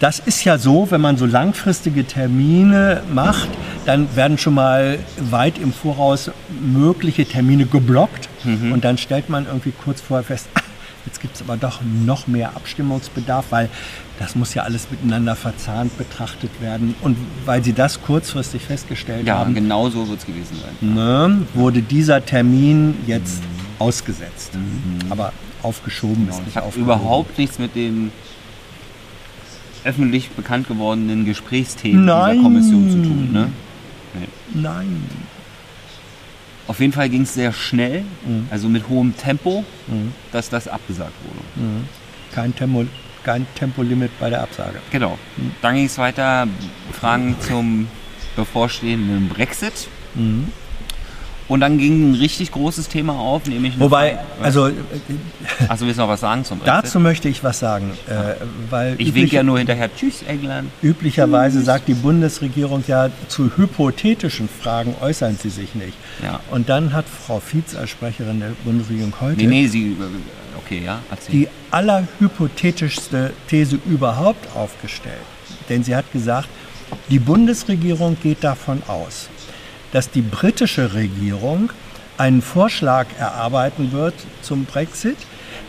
Das 0.00 0.18
ist 0.18 0.44
ja 0.44 0.56
so, 0.56 0.90
wenn 0.90 1.00
man 1.02 1.16
so 1.18 1.26
langfristige 1.26 2.06
Termine 2.06 3.02
macht, 3.12 3.48
dann 3.84 4.14
werden 4.16 4.38
schon 4.38 4.54
mal 4.54 4.98
weit 5.30 5.58
im 5.58 5.72
Voraus 5.74 6.30
mögliche 6.60 7.26
Termine 7.26 7.66
geblockt. 7.66 8.28
Mhm. 8.44 8.72
Und 8.72 8.82
dann 8.84 8.96
stellt 8.96 9.28
man 9.28 9.44
irgendwie 9.46 9.72
kurz 9.72 10.00
vorher 10.00 10.24
fest, 10.24 10.48
ah, 10.54 10.60
jetzt 11.04 11.20
gibt 11.20 11.36
es 11.36 11.42
aber 11.42 11.58
doch 11.58 11.80
noch 12.06 12.26
mehr 12.26 12.56
Abstimmungsbedarf, 12.56 13.46
weil 13.50 13.68
das 14.18 14.34
muss 14.34 14.54
ja 14.54 14.62
alles 14.62 14.90
miteinander 14.90 15.36
verzahnt 15.36 15.96
betrachtet 15.98 16.50
werden. 16.62 16.94
Und 17.02 17.18
weil 17.44 17.62
sie 17.62 17.74
das 17.74 18.00
kurzfristig 18.00 18.62
festgestellt 18.62 19.26
Ja, 19.26 19.38
haben, 19.40 19.54
genau 19.54 19.90
so 19.90 20.08
wird 20.08 20.20
es 20.20 20.26
gewesen 20.26 20.56
sein. 20.62 20.94
ne, 20.94 21.42
wurde 21.52 21.82
dieser 21.82 22.24
Termin 22.24 22.94
jetzt 23.06 23.42
ausgesetzt. 23.78 24.52
Aber 25.10 25.34
aufgeschoben 25.62 26.26
ist 26.30 26.38
Ich 26.40 26.46
nicht 26.46 26.56
habe 26.56 26.66
aufgehoben. 26.68 26.90
Mhm. 26.90 26.96
überhaupt 27.00 27.36
nichts 27.38 27.58
mit 27.58 27.74
dem 27.76 28.12
öffentlich 29.84 30.30
bekannt 30.30 30.68
gewordenen 30.68 31.24
Gesprächsthemen 31.24 32.04
Nein. 32.04 32.32
dieser 32.32 32.42
Kommission 32.42 32.90
zu 32.90 32.96
tun. 33.02 33.28
Ne? 33.32 33.48
Nee. 34.14 34.28
Nein. 34.60 35.02
Auf 36.66 36.78
jeden 36.80 36.92
Fall 36.92 37.08
ging 37.08 37.22
es 37.22 37.34
sehr 37.34 37.52
schnell, 37.52 38.04
Mhm. 38.24 38.46
also 38.50 38.68
mit 38.68 38.88
hohem 38.88 39.16
Tempo, 39.16 39.64
dass 40.30 40.48
das 40.50 40.68
abgesagt 40.68 41.12
wurde. 41.24 41.70
Kein, 42.32 42.54
Tempo, 42.54 42.84
kein 43.24 43.44
Tempolimit 43.56 44.10
bei 44.20 44.30
der 44.30 44.42
Absage. 44.42 44.78
Genau. 44.92 45.18
Dann 45.62 45.74
ging 45.74 45.86
es 45.86 45.98
weiter, 45.98 46.46
Fragen 46.92 47.34
zum 47.40 47.88
bevorstehenden 48.36 49.28
Brexit. 49.28 49.88
Und 51.50 51.60
dann 51.60 51.76
ging 51.78 52.12
ein 52.12 52.14
richtig 52.14 52.52
großes 52.52 52.88
Thema 52.88 53.12
auf, 53.18 53.46
nämlich 53.46 53.78
Wobei, 53.78 54.12
Frage- 54.14 54.24
also 54.44 54.68
äh, 54.68 54.72
Achso, 55.68 55.84
willst 55.84 55.98
du 55.98 56.02
noch 56.02 56.08
was 56.08 56.20
sagen 56.20 56.44
zum 56.44 56.58
Brexit? 56.60 56.84
dazu 56.84 57.00
möchte 57.00 57.28
ich 57.28 57.42
was 57.44 57.58
sagen. 57.58 57.90
Äh, 58.08 58.36
weil 58.70 58.94
ich 58.98 59.12
winke 59.14 59.34
ja 59.36 59.42
nur 59.42 59.58
hinterher, 59.58 59.90
tschüss 59.94 60.22
England. 60.22 60.70
üblicherweise 60.80 61.60
sagt 61.62 61.88
die 61.88 61.94
Bundesregierung 61.94 62.84
ja, 62.86 63.10
zu 63.28 63.50
hypothetischen 63.56 64.48
Fragen 64.48 64.94
äußern 65.00 65.36
sie 65.42 65.50
sich 65.50 65.74
nicht. 65.74 65.94
Ja. 66.22 66.40
Und 66.52 66.68
dann 66.68 66.92
hat 66.92 67.04
Frau 67.08 67.40
Fietz 67.40 67.74
als 67.74 67.90
Sprecherin 67.90 68.38
der 68.40 68.52
Bundesregierung 68.64 69.12
heute 69.20 69.36
Nee, 69.36 69.46
nee, 69.46 69.66
sie, 69.66 69.96
okay, 70.64 70.82
ja, 70.84 71.00
erzähl. 71.10 71.32
die 71.32 71.48
allerhypothetischste 71.72 73.32
These 73.48 73.78
überhaupt 73.86 74.54
aufgestellt. 74.56 75.16
Denn 75.68 75.82
sie 75.84 75.94
hat 75.96 76.10
gesagt, 76.12 76.48
die 77.08 77.18
Bundesregierung 77.18 78.16
geht 78.22 78.42
davon 78.44 78.82
aus, 78.88 79.28
dass 79.92 80.10
die 80.10 80.22
britische 80.22 80.94
Regierung 80.94 81.70
einen 82.18 82.42
Vorschlag 82.42 83.06
erarbeiten 83.18 83.92
wird 83.92 84.14
zum 84.42 84.64
Brexit, 84.66 85.16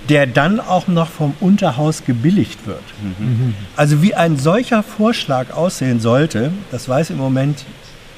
der 0.10 0.28
dann 0.28 0.60
auch 0.60 0.88
noch 0.88 1.08
vom 1.08 1.34
Unterhaus 1.40 2.04
gebilligt 2.06 2.66
wird. 2.68 2.84
Also 3.78 4.01
wie 4.01 4.16
ein 4.16 4.38
solcher 4.38 4.84
Vorschlag 4.84 5.51
aussehen 5.51 6.00
sollte, 6.00 6.51
das 6.72 6.90
weiß 6.90 7.12
im 7.12 7.18
Moment 7.18 7.66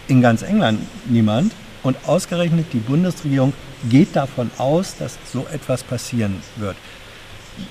in 0.08 0.22
ganz 0.22 0.42
England 0.42 0.80
niemand. 1.06 1.54
Und 1.84 1.98
ausgerechnet 2.08 2.68
die 2.72 2.80
Bundesregierung 2.80 3.52
geht 3.90 4.16
davon 4.16 4.50
aus, 4.58 4.96
dass 4.98 5.18
so 5.32 5.46
etwas 5.52 5.84
passieren 5.84 6.38
wird. 6.56 6.78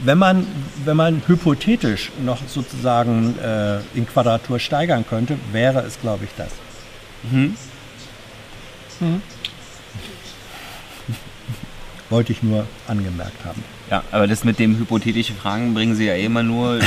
Wenn 0.04 0.18
man, 0.18 0.46
wenn 0.84 0.96
man 0.96 1.22
hypothetisch 1.26 2.12
noch 2.22 2.38
sozusagen 2.46 3.34
äh, 3.38 3.78
in 3.94 4.06
Quadratur 4.06 4.58
steigern 4.58 5.04
könnte, 5.08 5.38
wäre 5.50 5.80
es, 5.80 5.98
glaube 5.98 6.24
ich, 6.24 6.30
das. 6.36 6.50
Wollte 12.10 12.32
ich 12.32 12.42
nur 12.42 12.66
angemerkt 12.88 13.44
haben. 13.44 13.62
Ja, 13.90 14.02
aber 14.12 14.26
das 14.26 14.44
mit 14.44 14.58
dem 14.58 14.76
hypothetischen 14.78 15.36
Fragen 15.36 15.72
bringen 15.74 15.94
sie 15.94 16.06
ja 16.06 16.14
immer 16.14 16.42
nur, 16.42 16.78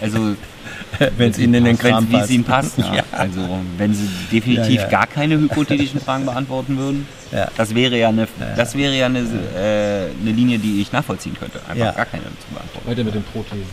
also 0.00 0.34
Wenn 1.16 1.30
es 1.30 1.38
Ihnen 1.38 1.54
in 1.54 1.64
den 1.64 1.78
Kram 1.78 2.08
wenn's- 2.10 2.28
wie 2.30 2.36
es 2.36 2.44
passt. 2.44 2.76
ihnen 2.78 2.78
passt. 2.78 2.78
Ja. 2.78 2.94
Ja. 2.96 3.02
Also 3.12 3.60
wenn 3.76 3.94
sie 3.94 4.08
definitiv 4.32 4.74
Ja, 4.76 4.82
ja. 4.82 4.88
gar 4.88 5.06
keine 5.06 5.38
hypothetischen 5.38 6.00
Fragen 6.00 6.24
beantworten 6.26 6.76
würden, 6.76 7.06
Ja. 7.30 7.48
das 7.56 7.74
wäre 7.74 7.96
ja 7.98 8.08
eine, 8.08 8.26
das 8.56 8.74
wäre 8.74 8.94
ja 8.96 9.06
eine, 9.06 9.20
äh, 9.20 10.10
eine 10.20 10.32
Linie, 10.32 10.58
die 10.58 10.80
ich 10.80 10.90
nachvollziehen 10.92 11.36
könnte. 11.38 11.60
Einfach 11.68 11.76
Ja. 11.86 11.92
gar 11.92 12.06
keine 12.06 12.24
zu 12.24 12.48
beantworten. 12.52 12.88
Weiter 12.90 13.04
mit 13.04 13.14
den 13.14 13.22
Prothesen. 13.24 13.64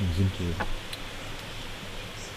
Den 0.00 0.08
Synthesen. 0.16 0.54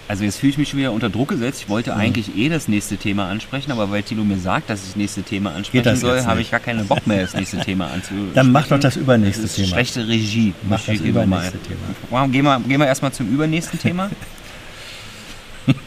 Also 0.10 0.24
jetzt 0.24 0.40
fühle 0.40 0.50
ich 0.50 0.58
mich 0.58 0.70
schon 0.70 0.80
wieder 0.80 0.92
unter 0.92 1.08
Druck 1.08 1.30
gesetzt. 1.30 1.62
Ich 1.62 1.70
wollte 1.70 1.96
eigentlich 1.96 2.36
eh 2.36 2.50
das 2.50 2.68
nächste 2.68 2.98
Thema 2.98 3.28
ansprechen, 3.30 3.72
aber 3.72 3.92
weil 3.92 4.02
Tilo 4.02 4.24
mir 4.24 4.40
sagt, 4.40 4.68
dass 4.72 4.80
ich 4.80 4.88
das 4.88 4.96
nächste 4.96 5.22
Thema 5.22 5.54
ansprechen 5.54 5.96
soll, 5.98 6.26
habe 6.26 6.42
ich 6.42 6.50
gar 6.50 6.60
keinen 6.60 6.88
Bock 6.88 7.06
mehr, 7.06 7.22
das 7.22 7.36
nächste 7.36 7.60
Thema 7.66 7.92
anzusprechen. 7.92 8.32
Dann 8.34 8.52
mach 8.52 8.68
doch 8.68 8.80
das 8.80 8.96
übernächste 8.96 9.44
Das 9.44 9.52
ist 9.52 9.58
Thema. 9.58 9.68
Schlechte 9.68 10.08
Regie. 10.08 10.56
Mach 10.68 10.84
das 10.84 11.00
übernächste 11.00 11.60
Thema. 11.60 11.80
Wow, 12.10 12.32
Gehen 12.32 12.44
wir, 12.44 12.60
gehen 12.60 12.80
wir 12.80 12.88
erstmal 12.88 13.12
zum 13.12 13.32
übernächsten 13.32 13.78
Thema. 13.78 14.10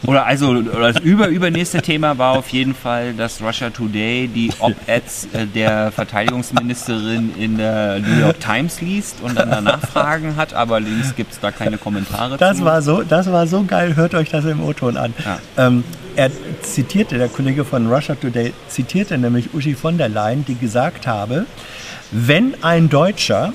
Oder 0.05 0.25
also 0.25 0.49
oder 0.49 0.91
das 0.93 1.01
überübernächste 1.01 1.81
Thema 1.81 2.17
war 2.17 2.37
auf 2.37 2.49
jeden 2.49 2.75
Fall, 2.75 3.13
dass 3.13 3.41
Russia 3.41 3.69
Today 3.69 4.27
die 4.27 4.51
Op-Eds 4.59 5.27
äh, 5.33 5.45
der 5.45 5.91
Verteidigungsministerin 5.91 7.31
in 7.37 7.57
der 7.57 7.99
New 7.99 8.19
York 8.19 8.39
Times 8.39 8.81
liest 8.81 9.17
und 9.21 9.37
dann 9.37 9.49
danach 9.49 9.79
Fragen 9.81 10.35
hat, 10.35 10.53
aber 10.53 10.79
links 10.79 11.15
gibt 11.15 11.33
es 11.33 11.39
da 11.39 11.51
keine 11.51 11.77
Kommentare 11.77 12.37
Das 12.37 12.57
zu. 12.57 12.65
war 12.65 12.81
so, 12.81 13.03
das 13.03 13.31
war 13.31 13.47
so 13.47 13.63
geil, 13.63 13.95
hört 13.95 14.13
euch 14.15 14.29
das 14.29 14.45
im 14.45 14.61
O-Ton 14.63 14.97
an. 14.97 15.13
Ja. 15.23 15.67
Ähm, 15.67 15.83
er 16.15 16.29
zitierte, 16.61 17.17
der 17.17 17.29
Kollege 17.29 17.65
von 17.65 17.91
Russia 17.91 18.15
Today 18.15 18.53
zitierte 18.67 19.17
nämlich 19.17 19.53
Uschi 19.53 19.73
von 19.73 19.97
der 19.97 20.09
Leyen, 20.09 20.45
die 20.45 20.55
gesagt 20.55 21.07
habe, 21.07 21.45
wenn 22.11 22.53
ein 22.61 22.89
Deutscher 22.89 23.53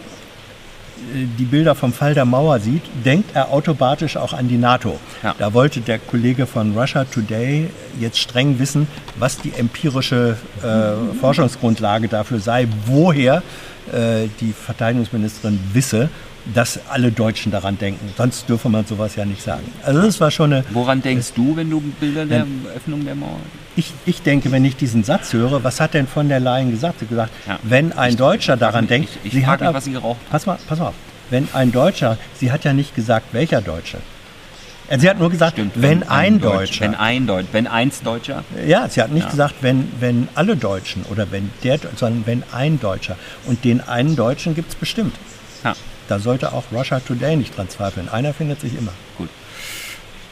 die 1.39 1.45
Bilder 1.45 1.75
vom 1.75 1.93
Fall 1.93 2.15
der 2.15 2.25
Mauer 2.25 2.61
sieht, 2.61 2.83
denkt 3.05 3.35
er 3.35 3.51
automatisch 3.53 4.17
auch 4.17 4.33
an 4.33 4.49
die 4.49 4.59
NATO. 4.59 4.99
Ja. 5.23 5.35
Da 5.39 5.55
wollte 5.55 5.81
der 5.81 5.99
Kollege 5.99 6.47
von 6.47 6.77
Russia 6.77 7.05
Today 7.05 7.71
jetzt 7.99 8.19
streng 8.19 8.59
wissen, 8.59 8.87
was 9.19 9.39
die 9.39 9.53
empirische 9.53 10.37
äh, 10.63 11.19
Forschungsgrundlage 11.19 12.09
dafür 12.09 12.41
sei, 12.41 12.69
woher 12.87 13.43
äh, 13.93 14.29
die 14.41 14.53
Verteidigungsministerin 14.53 15.59
wisse, 15.73 16.11
dass 16.55 16.81
alle 16.89 17.13
Deutschen 17.13 17.53
daran 17.53 17.77
denken. 17.79 18.09
Sonst 18.17 18.49
dürfe 18.49 18.69
man 18.69 18.87
sowas 18.87 19.17
ja 19.17 19.25
nicht 19.25 19.43
sagen. 19.43 19.71
Also 19.85 20.01
das 20.03 20.21
war 20.21 20.31
schon 20.31 20.53
eine, 20.53 20.65
Woran 20.71 21.03
denkst 21.03 21.33
du, 21.35 21.57
wenn 21.57 21.69
du 21.71 21.81
Bilder 22.01 22.25
der 22.27 22.47
Öffnung 22.75 23.05
der 23.05 23.15
Mauer? 23.15 23.39
ich, 23.77 23.93
ich 24.07 24.23
denke, 24.23 24.51
wenn 24.51 24.65
ich 24.65 24.77
diesen 24.77 25.05
Satz 25.05 25.33
höre, 25.33 25.63
was 25.63 25.81
hat 25.81 25.95
denn 25.95 26.07
von 26.07 26.29
der 26.29 26.41
Leyen 26.41 26.71
gesagt? 26.71 27.01
Sie 27.01 27.05
hat 27.05 27.11
gesagt, 27.11 27.33
Ja. 27.47 27.59
wenn 27.63 27.93
ein 27.93 28.17
Deutscher 28.17 28.57
daran 28.57 28.83
mich- 28.85 28.89
denkt, 28.89 29.09
ich- 29.23 29.27
ich 29.27 29.33
sie 29.35 29.47
hat 29.47 29.61
mich, 29.61 29.73
was 29.73 29.85
sie 29.85 29.93
geraucht 29.93 30.19
Pass 30.31 30.47
mal, 30.47 30.59
pass 30.67 30.79
mal 30.79 30.89
auf. 30.89 30.95
Wenn 31.31 31.49
ein 31.53 31.71
Deutscher, 31.73 32.17
sie 32.41 32.51
hat 32.51 32.65
ja 32.65 32.73
nicht 32.73 32.95
gesagt, 32.95 33.27
welcher 33.33 33.61
Deutsche. 33.61 33.99
Sie 34.99 35.11
hat 35.11 35.19
nur 35.19 35.29
gesagt, 35.29 35.53
Stimmt, 35.53 35.73
wenn, 35.75 36.03
ein 36.09 36.41
Deutsch- 36.41 36.79
Deutscher. 36.79 36.85
Wenn 36.87 36.95
ein 36.95 37.27
Deutsch, 37.27 37.49
wenn 37.53 37.67
eins 37.67 38.01
Deutscher. 38.03 38.43
ja, 38.67 38.89
sie 38.89 39.03
hat 39.03 39.13
nicht 39.13 39.25
Ja. 39.25 39.31
gesagt, 39.33 39.57
wenn, 39.61 39.93
wenn 40.01 40.29
alle 40.35 40.57
Deutschen 40.57 41.03
oder 41.11 41.31
wenn 41.31 41.51
der, 41.63 41.79
sondern 41.97 42.23
wenn 42.27 42.43
ein 42.53 42.81
Deutscher. 42.81 43.17
Und 43.45 43.65
den 43.67 43.83
einen 43.83 44.17
Deutschen 44.17 44.55
gibt 44.55 44.71
es 44.71 44.75
bestimmt. 44.77 45.15
Da 46.09 46.19
sollte 46.19 46.53
auch 46.53 46.65
Russia 46.73 47.01
Today 47.01 47.37
nicht 47.37 47.57
dran 47.57 47.69
zweifeln. 47.69 48.09
Einer 48.09 48.35
findet 48.35 48.61
sich 48.61 48.77
immer. 48.77 48.93
gut. 49.17 49.29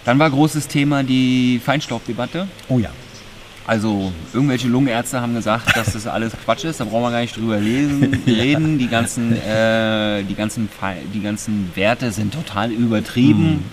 Dann 0.04 0.18
war 0.18 0.30
großes 0.30 0.68
Thema 0.68 1.02
die 1.02 1.60
Feinstaubdebatte. 1.64 2.48
Oh 2.68 2.78
ja. 2.78 2.90
Also 3.66 4.12
irgendwelche 4.32 4.68
Lungenärzte 4.68 5.20
haben 5.20 5.34
gesagt, 5.34 5.76
dass 5.76 5.92
das 5.92 6.06
alles 6.06 6.32
Quatsch 6.44 6.64
ist, 6.64 6.78
da 6.78 6.84
brauchen 6.84 7.02
wir 7.02 7.10
gar 7.10 7.20
nicht 7.20 7.36
drüber 7.36 7.58
lesen, 7.58 8.22
reden. 8.26 8.78
Die 8.78 8.86
ganzen, 8.86 9.32
äh, 9.36 10.22
die, 10.22 10.34
ganzen, 10.34 10.68
die 11.12 11.20
ganzen 11.20 11.72
Werte 11.74 12.12
sind 12.12 12.32
total 12.32 12.70
übertrieben. 12.70 13.64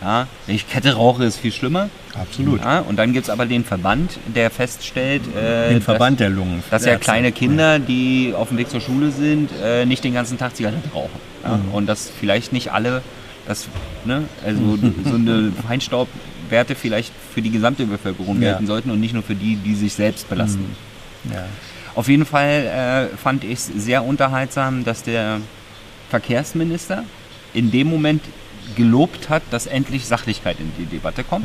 Ja, 0.00 0.26
wenn 0.46 0.54
ich 0.54 0.68
Kette 0.68 0.94
rauche, 0.94 1.24
ist 1.24 1.36
viel 1.36 1.52
schlimmer. 1.52 1.90
Absolut. 2.14 2.60
Ja, 2.62 2.80
und 2.80 2.96
dann 2.98 3.12
gibt 3.12 3.24
es 3.26 3.30
aber 3.30 3.44
den 3.46 3.64
Verband, 3.64 4.18
der 4.34 4.50
feststellt, 4.50 5.22
äh, 5.36 5.68
Den 5.68 5.74
dass- 5.76 5.84
Verband 5.84 6.20
der 6.20 6.30
Lungen. 6.30 6.62
dass 6.70 6.84
ja 6.86 6.96
kleine 6.96 7.32
Kinder, 7.32 7.78
die 7.78 8.32
auf 8.36 8.48
dem 8.48 8.56
Weg 8.58 8.70
zur 8.70 8.80
Schule 8.80 9.10
sind, 9.10 9.50
äh, 9.62 9.84
nicht 9.84 10.02
den 10.02 10.14
ganzen 10.14 10.38
Tag 10.38 10.56
Zigaretten 10.56 10.90
rauchen. 10.94 11.10
Ja? 11.44 11.56
Mhm. 11.58 11.72
Und 11.74 11.86
dass 11.86 12.08
vielleicht 12.08 12.52
nicht 12.52 12.72
alle, 12.72 13.02
das, 13.46 13.68
ne, 14.06 14.22
also 14.44 14.78
so 15.04 15.14
eine 15.16 15.52
Feinstaubwerte 15.66 16.74
vielleicht 16.74 17.12
für 17.34 17.42
die 17.42 17.50
gesamte 17.50 17.84
Bevölkerung 17.84 18.40
gelten 18.40 18.66
sollten 18.66 18.90
und 18.90 19.00
nicht 19.00 19.12
nur 19.12 19.22
für 19.22 19.34
die, 19.34 19.56
die 19.56 19.74
sich 19.74 19.92
selbst 19.92 20.28
belasten. 20.30 20.64
Ja. 21.30 21.44
Auf 21.94 22.08
jeden 22.08 22.24
Fall 22.24 23.08
äh, 23.12 23.16
fand 23.16 23.44
ich 23.44 23.52
es 23.54 23.66
sehr 23.66 24.02
unterhaltsam, 24.04 24.82
dass 24.84 25.02
der 25.02 25.40
Verkehrsminister 26.08 27.04
in 27.52 27.70
dem 27.70 27.88
Moment 27.88 28.22
gelobt 28.76 29.28
hat, 29.28 29.42
dass 29.50 29.66
endlich 29.66 30.06
Sachlichkeit 30.06 30.58
in 30.60 30.72
die 30.78 30.86
Debatte 30.86 31.24
kommt. 31.24 31.44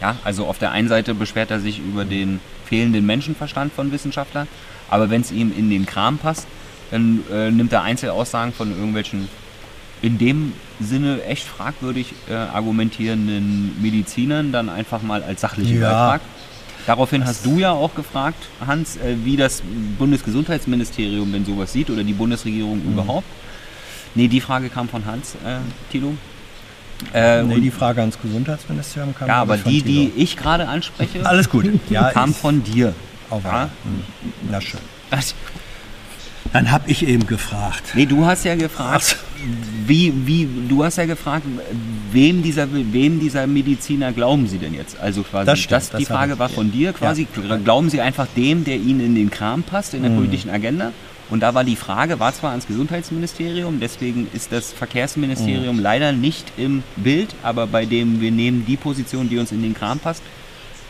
Ja, 0.00 0.16
also 0.24 0.46
auf 0.46 0.58
der 0.58 0.70
einen 0.72 0.88
Seite 0.88 1.14
beschwert 1.14 1.50
er 1.50 1.60
sich 1.60 1.78
über 1.78 2.04
den 2.04 2.40
fehlenden 2.66 3.04
Menschenverstand 3.06 3.72
von 3.72 3.92
Wissenschaftlern, 3.92 4.48
aber 4.88 5.10
wenn 5.10 5.20
es 5.20 5.30
ihm 5.30 5.52
in 5.56 5.68
den 5.70 5.84
Kram 5.86 6.18
passt, 6.18 6.46
dann 6.90 7.22
äh, 7.32 7.50
nimmt 7.50 7.72
er 7.72 7.82
Einzelaussagen 7.82 8.52
von 8.52 8.70
irgendwelchen 8.70 9.28
in 10.02 10.16
dem 10.16 10.54
Sinne 10.80 11.22
echt 11.24 11.44
fragwürdig 11.44 12.14
äh, 12.30 12.34
argumentierenden 12.34 13.80
Medizinern 13.82 14.50
dann 14.50 14.70
einfach 14.70 15.02
mal 15.02 15.22
als 15.22 15.42
sachliche 15.42 15.74
Ja. 15.74 15.90
Beitrag. 15.90 16.20
Daraufhin 16.86 17.26
hast 17.26 17.44
du 17.44 17.58
ja 17.58 17.72
auch 17.72 17.94
gefragt, 17.94 18.42
Hans, 18.66 18.96
äh, 18.96 19.16
wie 19.22 19.36
das 19.36 19.62
Bundesgesundheitsministerium 19.98 21.30
denn 21.32 21.44
sowas 21.44 21.72
sieht 21.72 21.90
oder 21.90 22.02
die 22.02 22.14
Bundesregierung 22.14 22.82
Mhm. 22.84 22.92
überhaupt. 22.92 23.26
Nee, 24.14 24.28
die 24.28 24.40
Frage 24.40 24.68
kam 24.68 24.88
von 24.88 25.04
Hans, 25.06 25.34
äh, 25.44 25.58
Tilo. 25.90 26.14
Äh, 27.14 27.42
Nee, 27.44 27.60
die 27.60 27.70
Frage 27.70 28.00
ans 28.02 28.18
Gesundheitsministerium 28.20 29.14
kam 29.14 29.28
ja, 29.28 29.40
aber 29.40 29.56
die, 29.56 29.82
die 29.82 30.08
Thilo. 30.08 30.12
ich 30.16 30.36
gerade 30.36 30.68
anspreche, 30.68 31.24
Alles 31.26 31.48
gut. 31.48 31.66
Ja, 31.88 32.10
kam 32.10 32.34
von 32.34 32.62
dir. 32.62 32.94
Auch 33.30 33.42
Ja? 33.42 33.70
Hm. 33.84 34.02
Na 34.50 34.60
schön. 34.60 34.80
Das- 35.10 35.34
Dann 36.52 36.70
habe 36.72 36.90
ich 36.90 37.06
eben 37.06 37.26
gefragt. 37.26 37.92
Nee, 37.94 38.06
du 38.06 38.24
hast 38.26 38.44
ja 38.44 38.56
gefragt, 38.56 39.16
wie, 39.86 40.12
wie, 40.26 40.48
du 40.68 40.82
hast 40.84 40.96
ja 40.96 41.06
gefragt, 41.06 41.44
wem 42.10 42.42
dieser, 42.42 42.66
wem 42.72 43.20
dieser 43.20 43.46
Mediziner 43.46 44.12
glauben 44.12 44.48
Sie 44.48 44.58
denn 44.58 44.74
jetzt? 44.74 44.98
Also 44.98 45.22
quasi, 45.22 45.46
Das 45.46 45.58
stimmt, 45.60 45.72
das, 45.72 45.90
das 45.90 45.98
die 46.00 46.04
Frage 46.06 46.32
ich- 46.34 46.38
war 46.40 46.48
von 46.48 46.72
dir 46.72 46.92
quasi, 46.92 47.28
Ja. 47.48 47.56
glauben 47.56 47.88
Sie 47.88 48.00
einfach 48.00 48.26
dem, 48.36 48.64
der 48.64 48.76
Ihnen 48.76 49.00
in 49.00 49.14
den 49.14 49.30
Kram 49.30 49.62
passt, 49.62 49.92
Mhm. 49.92 49.98
in 49.98 50.02
der 50.10 50.10
politischen 50.20 50.50
Agenda? 50.50 50.92
Und 51.30 51.38
da 51.40 51.54
war 51.54 51.62
die 51.62 51.76
Frage, 51.76 52.18
war 52.18 52.34
zwar 52.34 52.50
ans 52.50 52.66
Gesundheitsministerium, 52.66 53.78
deswegen 53.78 54.26
ist 54.32 54.50
das 54.50 54.72
Verkehrsministerium 54.72 55.76
Mhm. 55.76 55.82
leider 55.82 56.10
nicht 56.10 56.46
im 56.56 56.82
Bild, 56.96 57.28
aber 57.44 57.68
bei 57.68 57.86
dem 57.86 58.20
wir 58.20 58.32
nehmen 58.32 58.64
die 58.66 58.76
Position, 58.76 59.28
die 59.28 59.38
uns 59.38 59.52
in 59.52 59.62
den 59.62 59.72
Kram 59.74 60.00
passt, 60.00 60.24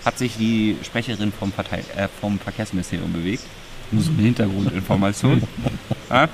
hat 0.06 0.16
sich 0.16 0.38
die 0.38 0.76
Sprecherin 0.82 1.30
vom, 1.38 1.52
Partei, 1.52 1.80
äh, 1.94 2.08
vom 2.22 2.38
Verkehrsministerium 2.38 3.12
bewegt. 3.12 3.42
Nur 3.92 4.02
so 4.02 4.10
eine 4.12 4.22
Hintergrundinformation. 4.22 5.42
ja? 6.10 6.28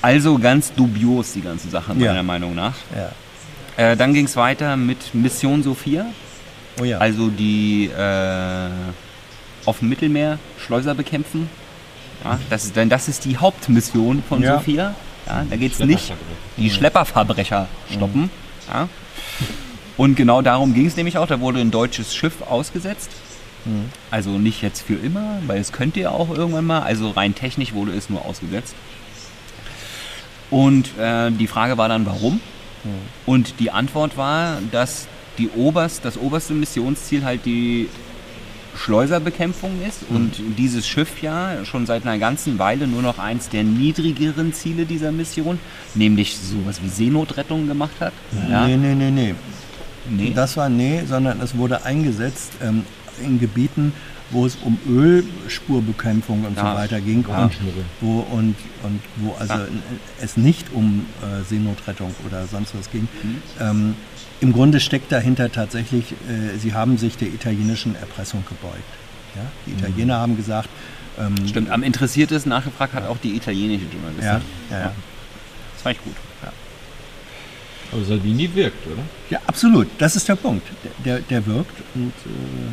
Also 0.00 0.36
ganz 0.38 0.72
dubios 0.74 1.32
die 1.32 1.40
ganze 1.42 1.68
Sache, 1.70 1.94
meiner 1.94 2.14
Ja. 2.16 2.22
Meinung 2.22 2.54
nach. 2.54 2.74
Ja. 2.94 3.12
Äh, 3.92 3.96
dann 3.96 4.12
ging 4.12 4.26
es 4.26 4.36
weiter 4.36 4.76
mit 4.76 5.14
Mission 5.14 5.62
Sophia, 5.62 6.06
Oh 6.80 6.84
ja. 6.84 6.98
also 6.98 7.28
die 7.30 7.86
äh, 7.86 8.68
auf 9.64 9.78
dem 9.78 9.88
Mittelmeer 9.88 10.38
Schleuser 10.58 10.94
bekämpfen. 10.94 11.48
Ja, 12.24 12.38
das 12.50 12.64
ist, 12.64 12.76
denn 12.76 12.88
das 12.88 13.08
ist 13.08 13.24
die 13.24 13.36
Hauptmission 13.36 14.22
von 14.28 14.42
Ja. 14.42 14.54
Sophia. 14.58 14.94
Ja, 15.26 15.46
da 15.48 15.56
geht 15.56 15.72
es 15.72 15.78
nicht, 15.78 16.12
die 16.56 16.68
Schlepperverbrecher 16.70 17.68
stoppen. 17.94 18.28
Ja. 18.72 18.88
Und 19.96 20.16
genau 20.16 20.42
darum 20.42 20.74
ging 20.74 20.86
es 20.86 20.96
nämlich 20.96 21.16
auch. 21.16 21.26
Da 21.28 21.38
wurde 21.40 21.60
ein 21.60 21.70
deutsches 21.70 22.14
Schiff 22.14 22.42
ausgesetzt. 22.42 23.10
Also 24.10 24.38
nicht 24.38 24.62
jetzt 24.62 24.82
für 24.82 24.94
immer, 24.94 25.38
weil 25.46 25.60
es 25.60 25.72
könnte 25.72 26.00
ja 26.00 26.10
auch 26.10 26.30
irgendwann 26.30 26.66
mal. 26.66 26.80
Also 26.80 27.10
rein 27.10 27.34
technisch 27.34 27.72
wurde 27.72 27.92
es 27.92 28.10
nur 28.10 28.24
ausgesetzt. 28.24 28.74
Und 30.50 30.98
äh, 30.98 31.30
die 31.30 31.46
Frage 31.46 31.78
war 31.78 31.88
dann, 31.88 32.04
warum? 32.06 32.40
Und 33.26 33.54
die 33.60 33.70
Antwort 33.70 34.16
war, 34.16 34.58
dass 34.70 35.06
die 35.38 35.48
oberst, 35.50 36.04
das 36.04 36.18
oberste 36.18 36.52
Missionsziel 36.52 37.24
halt 37.24 37.46
die 37.46 37.88
Schleuserbekämpfung 38.76 39.70
ist 39.86 40.00
und 40.08 40.32
dieses 40.58 40.86
Schiff 40.86 41.20
ja 41.22 41.64
schon 41.64 41.84
seit 41.86 42.02
einer 42.02 42.18
ganzen 42.18 42.58
Weile 42.58 42.86
nur 42.86 43.02
noch 43.02 43.18
eins 43.18 43.48
der 43.50 43.64
niedrigeren 43.64 44.52
Ziele 44.52 44.86
dieser 44.86 45.12
Mission, 45.12 45.58
nämlich 45.94 46.36
sowas 46.38 46.80
wie 46.82 46.88
Seenotrettung 46.88 47.68
gemacht 47.68 47.92
hat. 48.00 48.12
Ja, 48.50 48.66
Nee, 48.66 48.76
nee, 48.76 48.94
nee, 48.94 49.10
nee. 49.10 49.34
nee. 50.08 50.32
Das 50.34 50.56
war 50.56 50.68
nee, 50.68 51.02
sondern 51.06 51.40
es 51.40 51.56
wurde 51.56 51.84
eingesetzt 51.84 52.52
ähm, 52.62 52.84
in 53.22 53.38
Gebieten, 53.40 53.92
wo 54.30 54.46
es 54.46 54.56
um 54.64 54.78
Ölspurbekämpfung 54.88 56.44
und 56.44 56.56
Ja. 56.56 56.72
so 56.72 56.78
weiter 56.78 57.00
ging 57.00 57.24
Ja. 57.28 57.44
und, 57.44 57.52
wo, 58.00 58.20
und, 58.20 58.54
und 58.82 59.00
wo 59.16 59.34
also 59.38 59.54
Ja. 59.54 59.66
es 60.20 60.36
nicht 60.36 60.66
um 60.72 61.06
äh, 61.22 61.42
Seenotrettung 61.48 62.14
oder 62.26 62.46
sonst 62.46 62.74
was 62.78 62.90
ging. 62.90 63.08
Mhm. 63.22 63.36
Ähm, 63.60 63.94
Im 64.40 64.52
Grunde 64.52 64.80
steckt 64.80 65.12
dahinter 65.12 65.52
tatsächlich, 65.52 66.12
äh, 66.28 66.58
sie 66.58 66.74
haben 66.74 66.98
sich 66.98 67.16
der 67.16 67.28
italienischen 67.28 67.94
Erpressung 67.96 68.42
gebeugt. 68.48 68.82
Ja? 69.36 69.42
Die 69.66 69.72
Italiener 69.72 70.16
haben 70.18 70.36
gesagt, 70.36 70.68
ähm, 71.18 71.34
Stimmt, 71.46 71.70
am 71.70 71.82
interessiertesten 71.82 72.50
nachgefragt 72.50 72.94
hat 72.94 73.06
auch 73.06 73.18
die 73.18 73.36
italienische 73.36 73.84
Journalistin. 73.92 74.24
ja, 74.24 74.40
ja, 74.70 74.78
ja. 74.86 74.92
Das 75.74 75.82
fand 75.82 75.96
ich 75.96 76.04
gut. 76.04 76.14
Aber 77.92 78.02
Salvini 78.04 78.48
wirkt, 78.54 78.86
oder? 78.86 79.02
Ja, 79.28 79.38
absolut. 79.46 79.86
Das 79.98 80.16
ist 80.16 80.26
der 80.26 80.36
Punkt. 80.36 80.66
Der, 81.04 81.18
der, 81.18 81.20
der 81.28 81.46
wirkt 81.46 81.76
und 81.94 82.08
äh, 82.24 82.70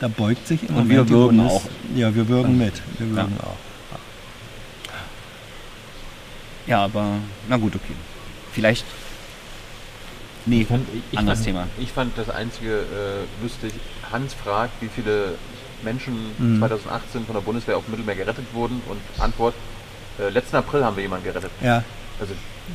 da 0.00 0.08
beugt 0.08 0.46
sich 0.46 0.68
im 0.68 0.76
Und 0.76 0.88
wir 0.88 1.02
die 1.04 1.10
würgen 1.10 1.38
Bundes- 1.38 1.52
auch. 1.52 1.62
Ja, 1.94 2.14
wir 2.14 2.28
würgen 2.28 2.56
mit. 2.58 2.74
Wir 2.98 3.08
würgen 3.10 3.36
auch. 3.42 3.56
Ja, 6.66 6.84
aber 6.84 7.04
na 7.48 7.56
gut, 7.56 7.74
okay. 7.74 7.94
Vielleicht. 8.52 8.84
Nee, 10.46 10.64
fand, 10.64 10.86
ich, 11.10 11.18
anderes 11.18 11.38
fand, 11.40 11.46
Thema. 11.46 11.66
Ich 11.78 11.92
fand 11.92 12.16
das 12.16 12.30
einzige 12.30 12.78
äh, 12.80 13.42
lustig, 13.42 13.72
Hans 14.10 14.34
fragt, 14.34 14.80
wie 14.80 14.88
viele 14.94 15.34
Menschen 15.82 16.14
Mhm. 16.38 16.58
2018 16.58 17.24
von 17.26 17.34
der 17.34 17.42
Bundeswehr 17.42 17.76
auf 17.76 17.84
dem 17.84 17.92
Mittelmeer 17.92 18.16
gerettet 18.16 18.46
wurden 18.52 18.80
und 18.88 18.98
Antwort, 19.22 19.54
äh, 20.18 20.28
letzten 20.30 20.56
April 20.56 20.84
haben 20.84 20.96
wir 20.96 21.02
jemanden 21.02 21.24
gerettet. 21.26 21.50
Ja, 21.62 21.82
Also 22.20 22.32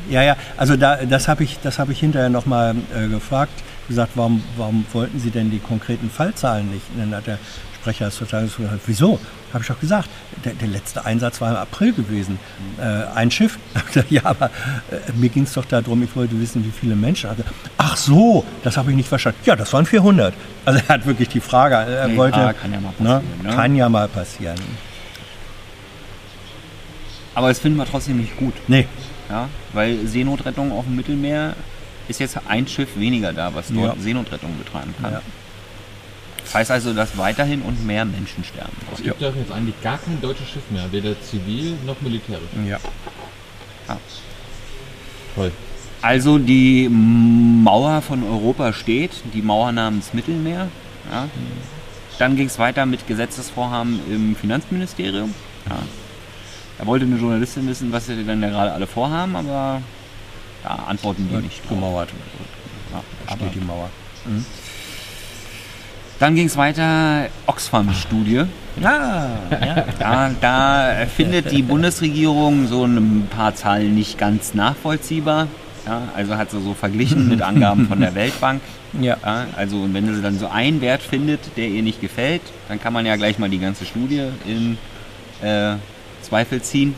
ja, 0.09 0.23
ja. 0.23 0.37
Also 0.57 0.75
da, 0.75 0.97
das 1.05 1.27
habe 1.27 1.43
ich, 1.43 1.59
das 1.61 1.77
habe 1.79 1.91
ich 1.91 1.99
hinterher 1.99 2.29
nochmal 2.29 2.75
äh, 2.95 3.07
gefragt. 3.07 3.53
Gesagt, 3.87 4.11
warum, 4.15 4.43
warum 4.57 4.85
wollten 4.93 5.19
Sie 5.19 5.29
denn 5.29 5.51
die 5.51 5.59
konkreten 5.59 6.09
Fallzahlen 6.09 6.69
nicht? 6.71 6.83
Und 6.93 7.01
dann 7.01 7.15
hat 7.15 7.27
der 7.27 7.37
Sprecher 7.75 8.05
des 8.05 8.17
Verteidigungsministeriums 8.17 8.85
gesagt, 8.85 8.87
wieso? 8.87 9.19
Habe 9.53 9.61
ich 9.61 9.67
doch 9.67 9.79
gesagt, 9.79 10.09
der, 10.45 10.53
der 10.53 10.67
letzte 10.69 11.05
Einsatz 11.05 11.39
war 11.41 11.51
im 11.51 11.57
April 11.57 11.93
gewesen. 11.93 12.39
Äh, 12.79 12.83
ein 13.15 13.29
Schiff. 13.29 13.59
Hab 13.75 13.81
ich 13.87 13.93
gesagt, 13.93 14.11
ja, 14.11 14.21
aber 14.25 14.45
äh, 14.89 15.11
mir 15.15 15.29
ging 15.29 15.43
es 15.43 15.53
doch 15.53 15.65
darum, 15.65 16.01
ich 16.01 16.15
wollte 16.15 16.39
wissen, 16.39 16.63
wie 16.65 16.71
viele 16.71 16.95
Menschen 16.95 17.29
hatte. 17.29 17.43
Ach 17.77 17.95
so, 17.97 18.45
das 18.63 18.77
habe 18.77 18.89
ich 18.91 18.95
nicht 18.95 19.09
verstanden. 19.09 19.39
Ja, 19.45 19.55
das 19.55 19.71
waren 19.73 19.85
400. 19.85 20.33
Also 20.65 20.79
er 20.87 20.93
hat 20.95 21.05
wirklich 21.05 21.29
die 21.29 21.41
Frage, 21.41 21.75
er 21.75 22.07
Ja, 22.07 22.15
wollte, 22.15 22.55
kann 22.59 22.71
ja 22.73 22.79
mal 22.79 22.93
ne, 22.97 23.05
passieren, 23.05 23.43
ne? 23.43 23.49
kann 23.55 23.75
ja 23.75 23.89
mal 23.89 24.07
passieren. 24.07 24.57
Aber 27.35 27.49
das 27.49 27.59
finden 27.59 27.77
wir 27.77 27.85
trotzdem 27.85 28.17
nicht 28.17 28.37
gut. 28.37 28.53
Nee, 28.67 28.87
Ja? 29.29 29.49
Weil 29.73 30.05
Seenotrettung 30.07 30.71
auf 30.71 30.85
dem 30.85 30.95
Mittelmeer 30.95 31.55
ist 32.07 32.19
jetzt 32.19 32.37
ein 32.47 32.67
Schiff 32.67 32.89
weniger 32.97 33.33
da, 33.33 33.53
was 33.55 33.67
dort 33.69 33.95
Ja. 33.97 34.01
Seenotrettung 34.01 34.57
betreiben 34.57 34.93
kann. 35.01 35.13
Ja. 35.13 35.21
Das 36.43 36.55
heißt 36.55 36.71
also, 36.71 36.93
dass 36.93 37.17
weiterhin 37.17 37.61
und 37.61 37.85
mehr 37.85 38.03
Menschen 38.05 38.43
sterben. 38.43 38.75
es 38.93 39.01
gibt 39.01 39.21
doch 39.21 39.33
jetzt 39.35 39.51
eigentlich 39.51 39.81
gar 39.81 39.97
kein 39.97 40.19
deutsches 40.21 40.49
Schiff 40.49 40.63
mehr, 40.69 40.91
weder 40.91 41.19
zivil 41.21 41.77
noch 41.85 41.99
militärisch. 42.01 42.49
ja. 42.67 42.79
Toll. 45.35 45.51
Also 46.01 46.37
die 46.37 46.89
Mauer 46.89 48.01
von 48.01 48.23
Europa 48.23 48.73
steht, 48.73 49.11
die 49.33 49.41
Mauer 49.41 49.71
namens 49.71 50.13
Mittelmeer. 50.13 50.67
Ja. 51.11 51.27
Dann 52.19 52.35
ging 52.35 52.47
es 52.47 52.59
weiter 52.59 52.85
mit 52.85 53.07
Gesetzesvorhaben 53.07 53.99
im 54.11 54.35
Finanzministerium. 54.35 55.33
Ja. 55.69 55.77
Da 56.77 56.85
wollte 56.85 57.05
eine 57.05 57.15
Journalistin 57.15 57.67
wissen, 57.67 57.91
was 57.91 58.07
sie 58.07 58.21
denn 58.21 58.41
da 58.41 58.49
gerade 58.49 58.73
alle 58.73 58.85
vorhaben, 58.85 59.35
aber 59.35 59.81
ja, 60.63 60.69
antworten 60.87 61.27
die 61.31 61.37
nicht. 61.37 61.67
gemauert. 61.69 62.09
Ja, 62.91 63.01
Da 63.27 63.33
aber 63.33 63.41
steht 63.49 63.61
die 63.61 63.65
Mauer. 63.65 63.89
dann 66.19 66.35
ging 66.35 66.47
es 66.47 66.55
weiter, 66.55 67.27
Oxfam-Studie. 67.47 68.43
Ja, 68.79 69.27
ja. 69.51 69.85
Da, 69.99 70.31
da 70.39 71.05
findet 71.13 71.51
die 71.51 71.61
Bundesregierung 71.61 72.67
so 72.67 72.85
ein 72.85 73.27
paar 73.29 73.53
Zahlen 73.55 73.93
nicht 73.93 74.17
ganz 74.17 74.53
nachvollziehbar. 74.53 75.47
Ja, 75.85 76.03
also 76.15 76.37
hat 76.37 76.49
sie 76.51 76.61
so 76.61 76.73
verglichen 76.73 77.27
mit 77.27 77.41
Angaben 77.41 77.87
von 77.87 77.99
der 77.99 78.15
Weltbank. 78.15 78.61
ja. 79.01 79.17
Ja, 79.25 79.45
also 79.57 79.77
und 79.81 79.93
wenn 79.93 80.13
sie 80.15 80.21
dann 80.21 80.39
so 80.39 80.47
einen 80.47 80.79
Wert 80.79 81.01
findet, 81.01 81.41
der 81.57 81.67
ihr 81.67 81.83
nicht 81.83 81.99
gefällt, 81.99 82.41
dann 82.69 82.79
kann 82.79 82.93
man 82.93 83.05
ja 83.05 83.17
gleich 83.17 83.37
mal 83.37 83.49
die 83.49 83.59
ganze 83.59 83.85
Studie 83.85 84.23
in 84.47 84.77
äh, 85.45 85.75
Zweifel 86.21 86.61
ziehen. 86.61 86.95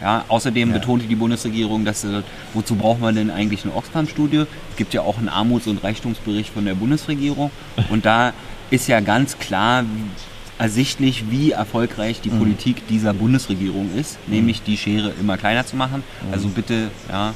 Ja, 0.00 0.24
außerdem 0.28 0.72
betonte 0.72 1.06
die 1.06 1.14
Bundesregierung, 1.16 1.84
dass 1.84 2.04
äh, 2.04 2.22
wozu 2.52 2.74
braucht 2.76 3.00
man 3.00 3.14
denn 3.14 3.30
eigentlich 3.30 3.64
eine 3.64 3.74
Oxfam-Studie? 3.74 4.44
Es 4.70 4.76
gibt 4.76 4.92
ja 4.94 5.02
auch 5.02 5.18
einen 5.18 5.28
Armuts- 5.28 5.66
und 5.66 5.82
Reichtumsbericht 5.82 6.50
von 6.52 6.64
der 6.64 6.74
Bundesregierung 6.74 7.50
und 7.90 8.04
da 8.04 8.32
ist 8.70 8.88
ja 8.88 9.00
ganz 9.00 9.38
klar 9.38 9.84
ersichtlich, 10.56 11.24
wie 11.30 11.50
erfolgreich 11.50 12.18
Mhm. 12.18 12.22
die 12.22 12.28
Politik 12.30 12.86
dieser 12.88 13.12
Bundesregierung 13.12 13.90
ist, 13.98 14.18
nämlich 14.28 14.62
die 14.62 14.76
Schere 14.76 15.12
immer 15.20 15.36
kleiner 15.36 15.66
zu 15.66 15.74
machen. 15.74 16.04
Mhm. 16.26 16.32
Also 16.32 16.48
bitte, 16.48 16.90
ja, 17.10 17.34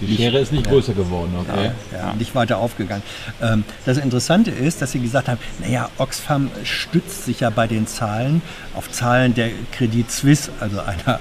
Die 0.00 0.16
Schere 0.16 0.38
ist 0.38 0.52
nicht 0.52 0.68
größer 0.68 0.92
geworden, 0.94 1.32
okay? 1.40 1.72
ja, 1.92 2.14
nicht 2.14 2.32
weiter 2.36 2.58
aufgegangen. 2.58 3.02
Ähm, 3.42 3.64
das 3.86 3.98
Interessante 3.98 4.52
ist, 4.52 4.80
dass 4.82 4.92
Sie 4.92 5.00
gesagt 5.00 5.28
haben, 5.28 5.40
naja, 5.58 5.88
Oxfam 5.98 6.48
stützt 6.62 7.24
sich 7.24 7.40
ja 7.40 7.50
bei 7.50 7.66
den 7.66 7.88
Zahlen 7.88 8.40
auf 8.74 8.88
Zahlen 8.90 9.34
der 9.34 9.50
Credit 9.72 10.08
Suisse, 10.10 10.52
also 10.60 10.80
einer 10.80 11.18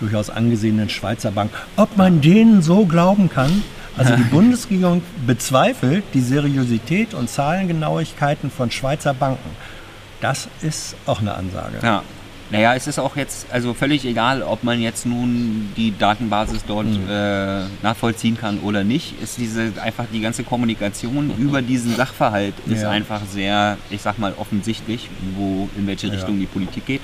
durchaus 0.00 0.30
angesehenen 0.30 0.88
Schweizer 0.88 1.30
Bank. 1.30 1.50
Ob 1.76 1.96
man 1.96 2.20
denen 2.20 2.62
so 2.62 2.84
glauben 2.86 3.28
kann? 3.28 3.62
Also 3.96 4.14
die 4.14 4.22
Bundesregierung 4.30 5.02
bezweifelt 5.26 6.04
die 6.14 6.20
Seriosität 6.20 7.14
und 7.14 7.28
Zahlengenauigkeiten 7.28 8.50
von 8.50 8.70
Schweizer 8.70 9.14
Banken. 9.14 9.50
Das 10.20 10.48
ist 10.62 10.96
auch 11.06 11.20
eine 11.20 11.34
Ansage. 11.34 11.78
Ja. 11.82 12.02
Naja, 12.50 12.74
es 12.74 12.86
ist 12.86 12.98
auch 12.98 13.14
jetzt 13.14 13.46
also 13.52 13.74
völlig 13.74 14.06
egal, 14.06 14.42
ob 14.42 14.64
man 14.64 14.80
jetzt 14.80 15.04
nun 15.04 15.68
die 15.76 15.92
Datenbasis 15.98 16.64
dort 16.66 16.86
äh, 16.86 17.64
nachvollziehen 17.82 18.38
kann 18.38 18.60
oder 18.60 18.84
nicht. 18.84 19.20
Ist 19.22 19.36
diese 19.36 19.70
einfach 19.82 20.06
die 20.10 20.20
ganze 20.20 20.44
Kommunikation 20.44 21.30
über 21.36 21.60
diesen 21.60 21.94
Sachverhalt 21.94 22.54
ist 22.66 22.80
Ja. 22.82 22.88
einfach 22.90 23.20
sehr, 23.30 23.76
ich 23.90 24.00
sag 24.00 24.18
mal, 24.18 24.32
offensichtlich, 24.38 25.10
wo 25.36 25.68
in 25.76 25.86
welche 25.86 26.10
Richtung 26.10 26.38
die 26.40 26.46
Politik 26.46 26.86
geht. 26.86 27.02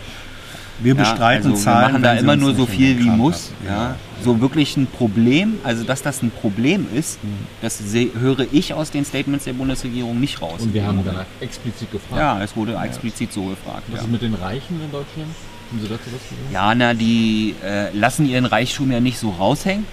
Wir 0.80 0.94
Ja, 0.94 1.00
bestreiten 1.02 1.50
also 1.52 1.62
Zahlen. 1.62 1.86
Wir 1.86 1.92
machen 1.92 2.02
da 2.02 2.12
immer 2.14 2.36
nur 2.36 2.54
so 2.54 2.66
viel 2.66 2.98
wie 2.98 3.08
muss. 3.08 3.34
passen. 3.34 3.54
Ja. 3.66 3.94
So 4.24 4.40
wirklich 4.40 4.76
ein 4.76 4.86
Problem, 4.86 5.54
also 5.64 5.84
dass 5.84 6.02
das 6.02 6.22
ein 6.22 6.30
Problem 6.30 6.86
ist, 6.94 7.18
das 7.62 7.78
se- 7.78 8.10
höre 8.18 8.46
ich 8.52 8.72
aus 8.74 8.90
den 8.90 9.04
Statements 9.04 9.44
der 9.44 9.52
Bundesregierung 9.52 10.18
nicht 10.18 10.40
raus. 10.42 10.60
Und 10.62 10.74
wir 10.74 10.84
haben 10.86 11.00
danach 11.04 11.26
explizit 11.40 11.90
gefragt. 11.92 12.20
ja, 12.20 12.42
es 12.42 12.56
wurde 12.56 12.74
explizit 12.82 13.32
so 13.32 13.44
gefragt. 13.44 13.82
Was 13.88 14.00
Ja. 14.00 14.04
ist 14.06 14.10
mit 14.10 14.22
den 14.22 14.34
Reichen 14.34 14.80
in 14.82 14.90
Deutschland? 14.90 15.28
Haben 15.70 15.80
Sie 15.80 15.88
dazu 15.88 16.00
was 16.06 16.12
gesagt? 16.28 16.52
Ja, 16.52 16.74
na, 16.74 16.94
die 16.94 17.54
äh, 17.64 17.96
lassen 17.96 18.26
ihren 18.28 18.44
Reichtum 18.46 18.90
ja 18.90 19.00
nicht 19.00 19.18
so 19.18 19.30
raushängen. 19.30 19.86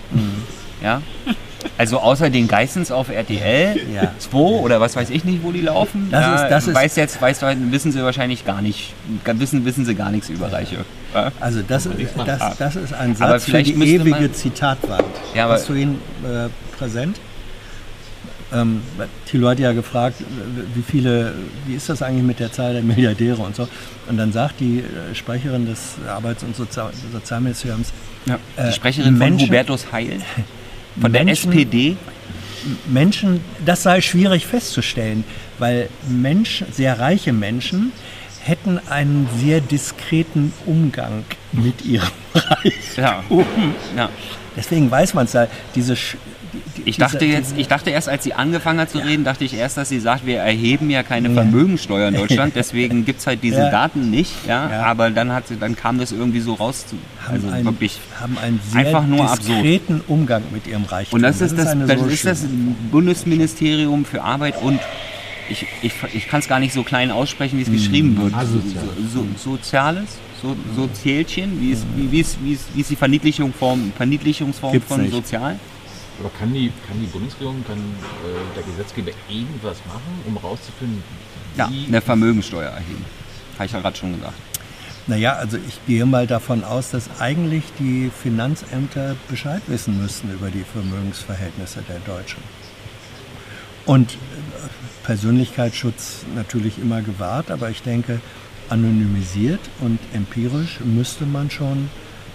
Ja. 0.84 1.02
Also 1.82 1.98
außer 2.00 2.30
den 2.30 2.48
Geissens 2.48 2.92
auf 2.92 3.10
RTL 3.10 3.76
Ja. 3.92 4.12
2 4.20 4.38
oder 4.38 4.80
was 4.80 4.96
weiß 4.96 5.10
ich 5.10 5.24
nicht, 5.26 5.42
wo 5.42 5.52
die 5.52 5.62
laufen. 5.62 6.10
Das 6.12 6.22
ja, 6.22 6.36
ist- 6.44 6.52
das 6.52 6.68
ist- 6.68 6.76
weiß 6.76 6.96
jetzt, 6.96 7.20
weiß, 7.20 7.42
wissen 7.72 7.92
sie 7.92 8.04
wahrscheinlich 8.04 8.46
gar 8.46 8.62
nicht. 8.62 8.94
Wissen, 9.26 9.66
wissen 9.66 9.84
sie 9.84 9.96
gar 9.96 10.12
nichts 10.12 10.30
über 10.30 10.52
Reiche. 10.54 10.86
Ja. 11.16 11.32
Also 11.40 11.62
das, 11.68 11.88
ist- 11.88 11.98
das, 12.24 12.58
das 12.60 12.76
ist 12.76 12.94
ein 12.94 13.16
Aber 13.20 13.32
Satz 13.32 13.46
für 13.46 13.52
vielleicht 13.52 13.70
die 13.72 13.74
müsste 13.74 13.96
ewige 13.96 14.12
man- 14.12 14.34
Zitatwand. 14.36 15.04
Ja, 15.34 15.46
aber- 15.46 15.56
Hast 15.56 15.70
du 15.70 15.74
ihn 15.74 15.98
äh, 16.24 16.50
präsent? 16.78 17.20
Ähm, 18.54 18.82
Thilo 19.26 19.50
hat 19.50 19.58
ja 19.58 19.72
gefragt, 19.72 20.22
äh, 20.22 20.24
wie 20.76 20.84
viele, 20.84 21.34
wie 21.66 21.74
ist 21.74 21.90
das 21.90 22.04
eigentlich 22.04 22.24
mit 22.26 22.40
der 22.40 22.52
Zahl 22.52 22.74
der 22.74 22.84
Milliardäre 22.84 23.38
und 23.42 23.56
so. 23.56 23.68
Und 24.08 24.18
dann 24.18 24.32
sagt 24.32 24.60
die 24.60 24.82
äh, 24.82 25.16
Sprecherin 25.16 25.66
des 25.66 25.96
Arbeits- 26.08 26.44
und 26.44 26.56
Sozial 26.56 26.92
Sozialministeriums, 27.12 27.92
Die 28.28 28.62
äh, 28.62 28.72
Sprecherin 28.72 29.18
Menschen- 29.18 29.40
von 29.40 29.48
Hubertus 29.48 29.92
Heil, 29.92 30.20
von 31.00 31.14
der 31.14 31.24
Menschen- 31.24 31.52
SPD. 31.52 31.98
Menschen, 32.88 33.42
das 33.66 33.84
sei 33.84 34.02
schwierig 34.02 34.46
festzustellen, 34.46 35.24
weil 35.58 35.90
Menschen, 36.08 36.68
sehr 36.72 37.00
reiche 37.00 37.34
Menschen 37.34 37.92
hätten 38.44 38.80
einen 38.90 39.28
sehr 39.40 39.62
diskreten 39.62 40.54
Umgang 40.66 41.24
mit 41.52 41.84
ihrem 41.86 42.10
Reichtum. 42.36 43.04
Ja. 43.04 43.24
ja. 43.96 44.10
Deswegen 44.56 44.92
weiß 44.92 45.14
man 45.14 45.26
es 45.26 45.34
ja, 45.34 45.48
diese 45.76 45.96
Ich 46.86 46.98
dachte 46.98 47.26
jetzt, 47.26 47.54
ich 47.58 47.68
dachte 47.68 47.90
erst, 47.90 48.10
als 48.10 48.24
sie 48.24 48.34
angefangen 48.34 48.80
hat 48.80 48.90
zu 48.90 48.98
reden, 49.00 49.24
dachte 49.24 49.44
ich 49.44 49.54
erst, 49.54 49.78
dass 49.78 49.90
sie 49.90 50.00
sagt, 50.00 50.26
wir 50.26 50.38
erheben 50.40 50.90
ja 50.90 51.04
keine 51.04 51.30
Vermögensteuer 51.32 52.08
in 52.10 52.16
Deutschland, 52.16 52.54
deswegen 52.56 53.06
gibt 53.06 53.20
es 53.20 53.28
halt 53.28 53.44
diese 53.44 53.60
Ja. 53.62 53.70
Daten 53.72 54.10
nicht, 54.10 54.32
ja, 54.48 54.70
Ja. 54.70 54.84
aber 54.84 55.10
dann 55.12 55.32
hat 55.32 55.48
sie, 55.48 55.58
dann 55.58 55.76
kam 55.76 56.00
das 56.00 56.12
irgendwie 56.12 56.40
so 56.40 56.54
raus, 56.54 56.86
zu, 56.88 56.96
haben, 57.26 57.34
also 57.52 57.66
wirklich. 57.66 58.00
haben 58.20 58.38
einen 58.38 58.60
sehr 58.72 58.82
einfach 58.88 59.06
nur 59.06 59.30
absurd. 59.30 59.58
diskreten 59.64 60.02
Umgang 60.08 60.44
mit 60.52 60.68
ihrem 60.68 60.86
Reichtum. 60.86 61.18
Und 61.18 61.24
das, 61.24 61.42
ist 61.42 61.58
das, 61.58 61.68
eine 61.68 61.86
das 61.86 62.00
so 62.00 62.06
ist 62.08 62.26
das 62.26 62.46
Bundesministerium 62.92 64.06
für 64.06 64.24
Arbeit 64.24 64.62
und 64.62 64.80
ich, 65.50 65.66
ich, 65.82 65.92
ich 66.14 66.28
kann 66.30 66.40
es 66.40 66.48
gar 66.48 66.60
nicht 66.60 66.74
so 66.74 66.84
klein 66.84 67.12
aussprechen, 67.12 67.58
wie 67.58 67.64
es 67.64 67.72
geschrieben 67.72 68.18
wird. 68.22 68.34
Asozial. 68.34 68.84
So, 69.14 69.26
so, 69.36 69.52
Soziales, 69.52 70.06
so, 70.42 70.56
Soziälchen, 70.76 71.60
wie 71.60 71.72
ist, 71.72 71.86
wie, 71.96 72.12
wie, 72.12 72.20
ist, 72.22 72.38
wie, 72.44 72.54
ist, 72.54 72.66
wie 72.74 72.82
ist 72.82 72.90
die 72.90 72.96
Verniedlichung 72.96 73.54
Form, 73.54 73.92
Verniedlichungsform 73.98 74.72
Gibt's 74.72 74.88
von 74.88 75.02
nicht. 75.02 75.12
Sozial? 75.14 75.60
Aber 76.22 76.30
kann 76.38 76.54
die, 76.54 76.72
kann 76.88 77.00
die 77.02 77.08
Bundesregierung, 77.08 77.64
kann 77.66 77.80
äh, 77.80 78.56
der 78.56 78.62
Gesetzgeber 78.62 79.10
irgendwas 79.28 79.78
machen, 79.88 80.22
um 80.28 80.38
rauszufinden, 80.38 81.02
Ja, 81.58 81.68
wie 81.72 81.88
eine 81.88 82.00
Vermögensteuer 82.00 82.70
erheben. 82.70 83.04
Habe 83.56 83.66
ich 83.66 83.72
ja 83.72 83.80
gerade 83.80 83.98
schon 83.98 84.14
gesagt. 84.14 84.36
Naja, 85.08 85.34
also 85.34 85.58
ich 85.58 85.84
gehe 85.88 86.06
mal 86.06 86.28
davon 86.28 86.64
aus, 86.64 86.92
dass 86.92 87.10
eigentlich 87.20 87.64
die 87.80 88.12
Finanzämter 88.22 89.16
Bescheid 89.30 89.64
wissen 89.66 90.00
müssten 90.00 90.32
über 90.32 90.52
die 90.52 90.64
Vermögensverhältnisse 90.64 91.84
der 91.90 91.98
Deutschen. 92.02 92.44
Und 93.88 94.12
äh, 94.12 94.16
Persönlichkeitsschutz 95.04 96.26
natürlich 96.36 96.78
immer 96.78 97.02
gewahrt, 97.02 97.50
aber 97.50 97.72
ich 97.72 97.82
denke, 97.82 98.22
anonymisiert 98.70 99.60
und 99.80 99.98
empirisch 100.14 100.82
müsste 100.82 101.26
man 101.26 101.50
schon 101.50 101.90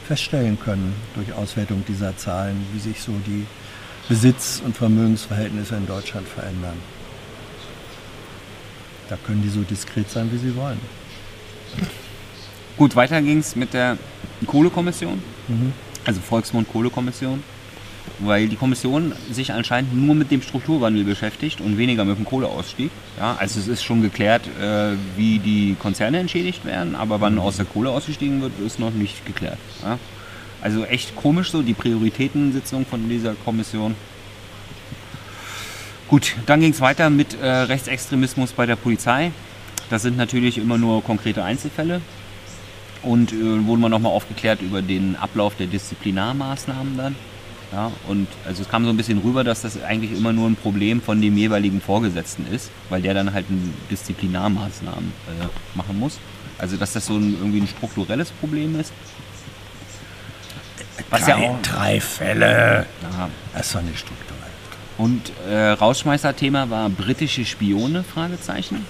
feststellen 0.09 0.59
können 0.59 0.92
durch 1.14 1.33
Auswertung 1.33 1.85
dieser 1.87 2.16
Zahlen, 2.16 2.66
wie 2.72 2.81
sich 2.81 3.01
so 3.01 3.12
die 3.27 3.46
Besitz- 4.09 4.62
und 4.64 4.77
Vermögensverhältnisse 4.77 5.77
in 5.77 5.87
Deutschland 5.87 6.29
verändern. 6.29 6.77
Da 9.09 9.16
können 9.27 9.42
die 9.42 9.49
so 9.49 9.62
diskret 9.62 10.11
sein, 10.11 10.31
wie 10.33 10.38
sie 10.38 10.55
wollen. 10.55 10.81
Gut, 12.77 12.95
weiter 12.95 13.21
ging 13.23 13.38
es 13.38 13.57
mit 13.57 13.73
der 13.73 13.97
Kohlekommission, 14.47 15.23
also 16.05 16.21
Volksmund 16.21 16.69
Kohlekommission, 16.71 17.42
weil 18.21 18.49
die 18.49 18.57
Kommission 18.57 19.12
sich 19.33 19.53
anscheinend 19.53 19.95
nur 19.95 20.14
mit 20.14 20.31
dem 20.31 20.42
Strukturwandel 20.42 21.05
beschäftigt 21.05 21.61
und 21.61 21.79
weniger 21.79 22.05
mit 22.05 22.19
dem 22.19 22.25
Kohleausstieg. 22.25 22.90
Ja, 23.19 23.37
also 23.38 23.59
es 23.59 23.66
ist 23.66 23.83
schon 23.83 24.03
geklärt, 24.03 24.42
äh, 24.61 24.92
wie 25.16 25.38
die 25.38 25.75
Konzerne 25.81 26.19
entschädigt 26.19 26.64
werden, 26.64 26.95
aber 26.95 27.21
wann 27.21 27.38
aus 27.38 27.57
der 27.57 27.64
Kohle 27.64 27.90
ausgestiegen 27.90 28.40
wird, 28.42 28.53
ist 28.64 28.79
noch 28.79 28.92
nicht 28.92 29.25
geklärt. 29.25 29.59
Ja. 29.83 29.99
Also 30.67 30.85
echt 30.85 31.15
komisch 31.15 31.53
so, 31.53 31.63
die 31.63 31.75
Prioritätensitzung 31.75 32.85
von 32.87 33.09
dieser 33.09 33.35
Kommission. 33.35 33.95
Gut, 36.09 36.35
dann 36.47 36.59
ging 36.59 36.73
es 36.73 36.81
weiter 36.81 37.09
mit 37.09 37.41
äh, 37.41 37.47
Rechtsextremismus 37.47 38.51
bei 38.51 38.67
der 38.67 38.75
Polizei. 38.75 39.31
Das 39.91 40.03
sind 40.03 40.17
natürlich 40.17 40.59
immer 40.59 40.77
nur 40.77 41.05
konkrete 41.05 41.45
Einzelfälle. 41.45 42.01
Und 43.05 43.33
äh, 43.33 43.65
wurden 43.65 43.81
wir 43.81 43.89
nochmal 43.89 44.11
aufgeklärt 44.11 44.61
über 44.61 44.83
den 44.83 45.15
Ablauf 45.15 45.55
der 45.55 45.69
Disziplinarmaßnahmen 45.69 46.97
dann. 46.97 47.15
Ja, 47.71 47.93
und 48.09 48.27
also 48.45 48.63
es 48.63 48.69
kam 48.69 48.83
so 48.83 48.91
ein 48.91 48.97
bisschen 48.97 49.21
rüber, 49.21 49.45
dass 49.45 49.63
das 49.63 49.81
eigentlich 49.85 50.19
immer 50.19 50.33
nur 50.33 50.49
ein 50.49 50.57
Problem 50.57 51.01
von 51.01 51.23
dem 51.23 51.37
jeweiligen 51.39 51.81
Vorgesetzten 51.81 52.45
ist, 52.53 52.73
weil 52.91 53.03
der 53.03 53.15
dann 53.15 53.33
halt 53.33 53.47
Disziplinarmaßnahmen 53.89 55.13
äh, 55.29 55.77
machen 55.77 55.97
muss. 55.97 56.19
Also 56.59 56.77
dass 56.77 56.93
das 56.93 57.07
so 57.07 57.15
ein, 57.15 57.37
irgendwie 57.39 57.61
ein 57.61 57.69
strukturelles 57.69 58.33
Problem 58.33 58.81
ist. 58.81 58.93
Was 61.11 61.27
ja 61.27 61.37
auch, 61.37 61.61
drei 61.62 62.01
Fälle. 62.01 62.87
ja, 63.03 63.29
Das 63.55 63.66
ist 63.66 63.75
doch 63.75 63.83
nicht 63.83 63.99
strukturell. 63.99 64.33
Und 64.99 65.31
äh, 65.49 65.71
Rausschmeißer-Thema 65.71 66.71
war 66.71 66.88
britische 66.88 67.45
Spione? 67.45 68.03
Fragezeichen. 68.03 68.85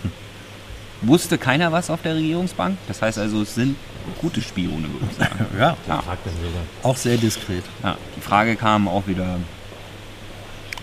Wusste 1.03 1.37
keiner 1.37 1.73
was 1.73 1.91
auf 1.91 2.01
der 2.03 2.15
Regierungsbank. 2.15 2.79
Das 2.89 3.03
heißt 3.03 3.19
also, 3.19 3.43
es 3.43 3.55
sind 3.55 3.77
gute 4.21 4.41
Spione, 4.41 4.85
würde 4.93 5.07
ich 5.11 5.17
sagen. 5.19 5.47
Ja, 5.59 5.77
Ja, 5.89 6.01
fragt 6.01 6.25
dann 6.27 6.35
sogar. 6.37 6.63
auch 6.85 6.97
sehr 6.97 7.17
diskret. 7.19 7.65
ja. 7.83 7.97
Die 8.17 8.21
Frage 8.21 8.57
kam 8.57 8.89
auch 8.89 9.07
wieder 9.07 9.37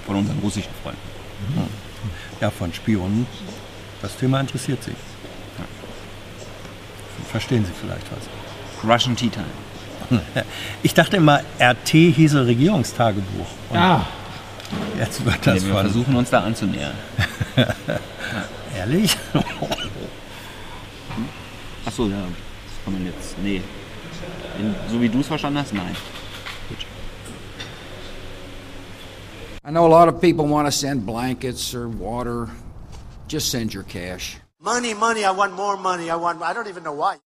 von 0.05 0.17
unseren 0.17 0.37
russischen 0.39 0.69
Freunden. 0.83 0.99
Ja, 2.41 2.51
von 2.51 2.71
Spionen. 2.73 3.25
Das 4.01 4.15
Thema 4.17 4.41
interessiert 4.41 4.83
Sie. 4.83 4.91
Verstehen 7.31 7.65
Sie 7.65 7.71
vielleicht 7.81 8.05
was. 8.11 8.87
Russian 8.87 9.15
Tea 9.15 9.29
Time. 9.29 9.45
Ich 10.83 10.93
dachte 10.93 11.17
immer, 11.17 11.41
RT 11.59 11.87
hieße 11.89 12.45
Regierungstagebuch. 12.45 13.47
Und 13.69 13.77
Ah, 13.77 14.05
jetzt 14.97 15.23
wird 15.25 15.45
das 15.45 15.61
Nee, 15.61 15.67
wir 15.67 15.73
von... 15.73 15.81
versuchen 15.83 16.15
uns 16.15 16.29
da 16.29 16.41
anzunähern. 16.43 16.95
Ehrlich? 18.77 19.15
Achso, 21.85 22.07
ja. 22.07 22.17
Das 22.21 22.83
kann 22.83 22.93
man 22.93 23.05
jetzt. 23.05 23.37
Nee. 23.43 23.61
In, 24.59 24.75
so 24.91 25.01
wie 25.01 25.09
du 25.09 25.19
es 25.19 25.27
verstanden 25.27 25.59
hast, 25.59 25.73
nein. 25.73 25.95
I 29.65 29.69
know 29.71 29.85
a 29.85 29.87
lot 29.87 30.09
of 30.09 30.19
people 30.19 30.45
want 30.45 30.67
to 30.67 30.71
send 30.71 31.05
blankets 31.05 31.73
or 31.73 31.87
water. 31.87 32.49
Just 33.29 33.49
send 33.49 33.73
your 33.73 33.83
cash. 33.83 34.37
Money, 34.59 34.93
money, 34.93 35.23
I 35.23 35.31
want 35.31 35.53
more 35.55 35.77
money. 35.77 36.09
I 36.09 36.15
want, 36.15 36.41
I 36.41 36.53
don't 36.53 36.67
even 36.67 36.83
know 36.83 36.93
why. 36.93 37.15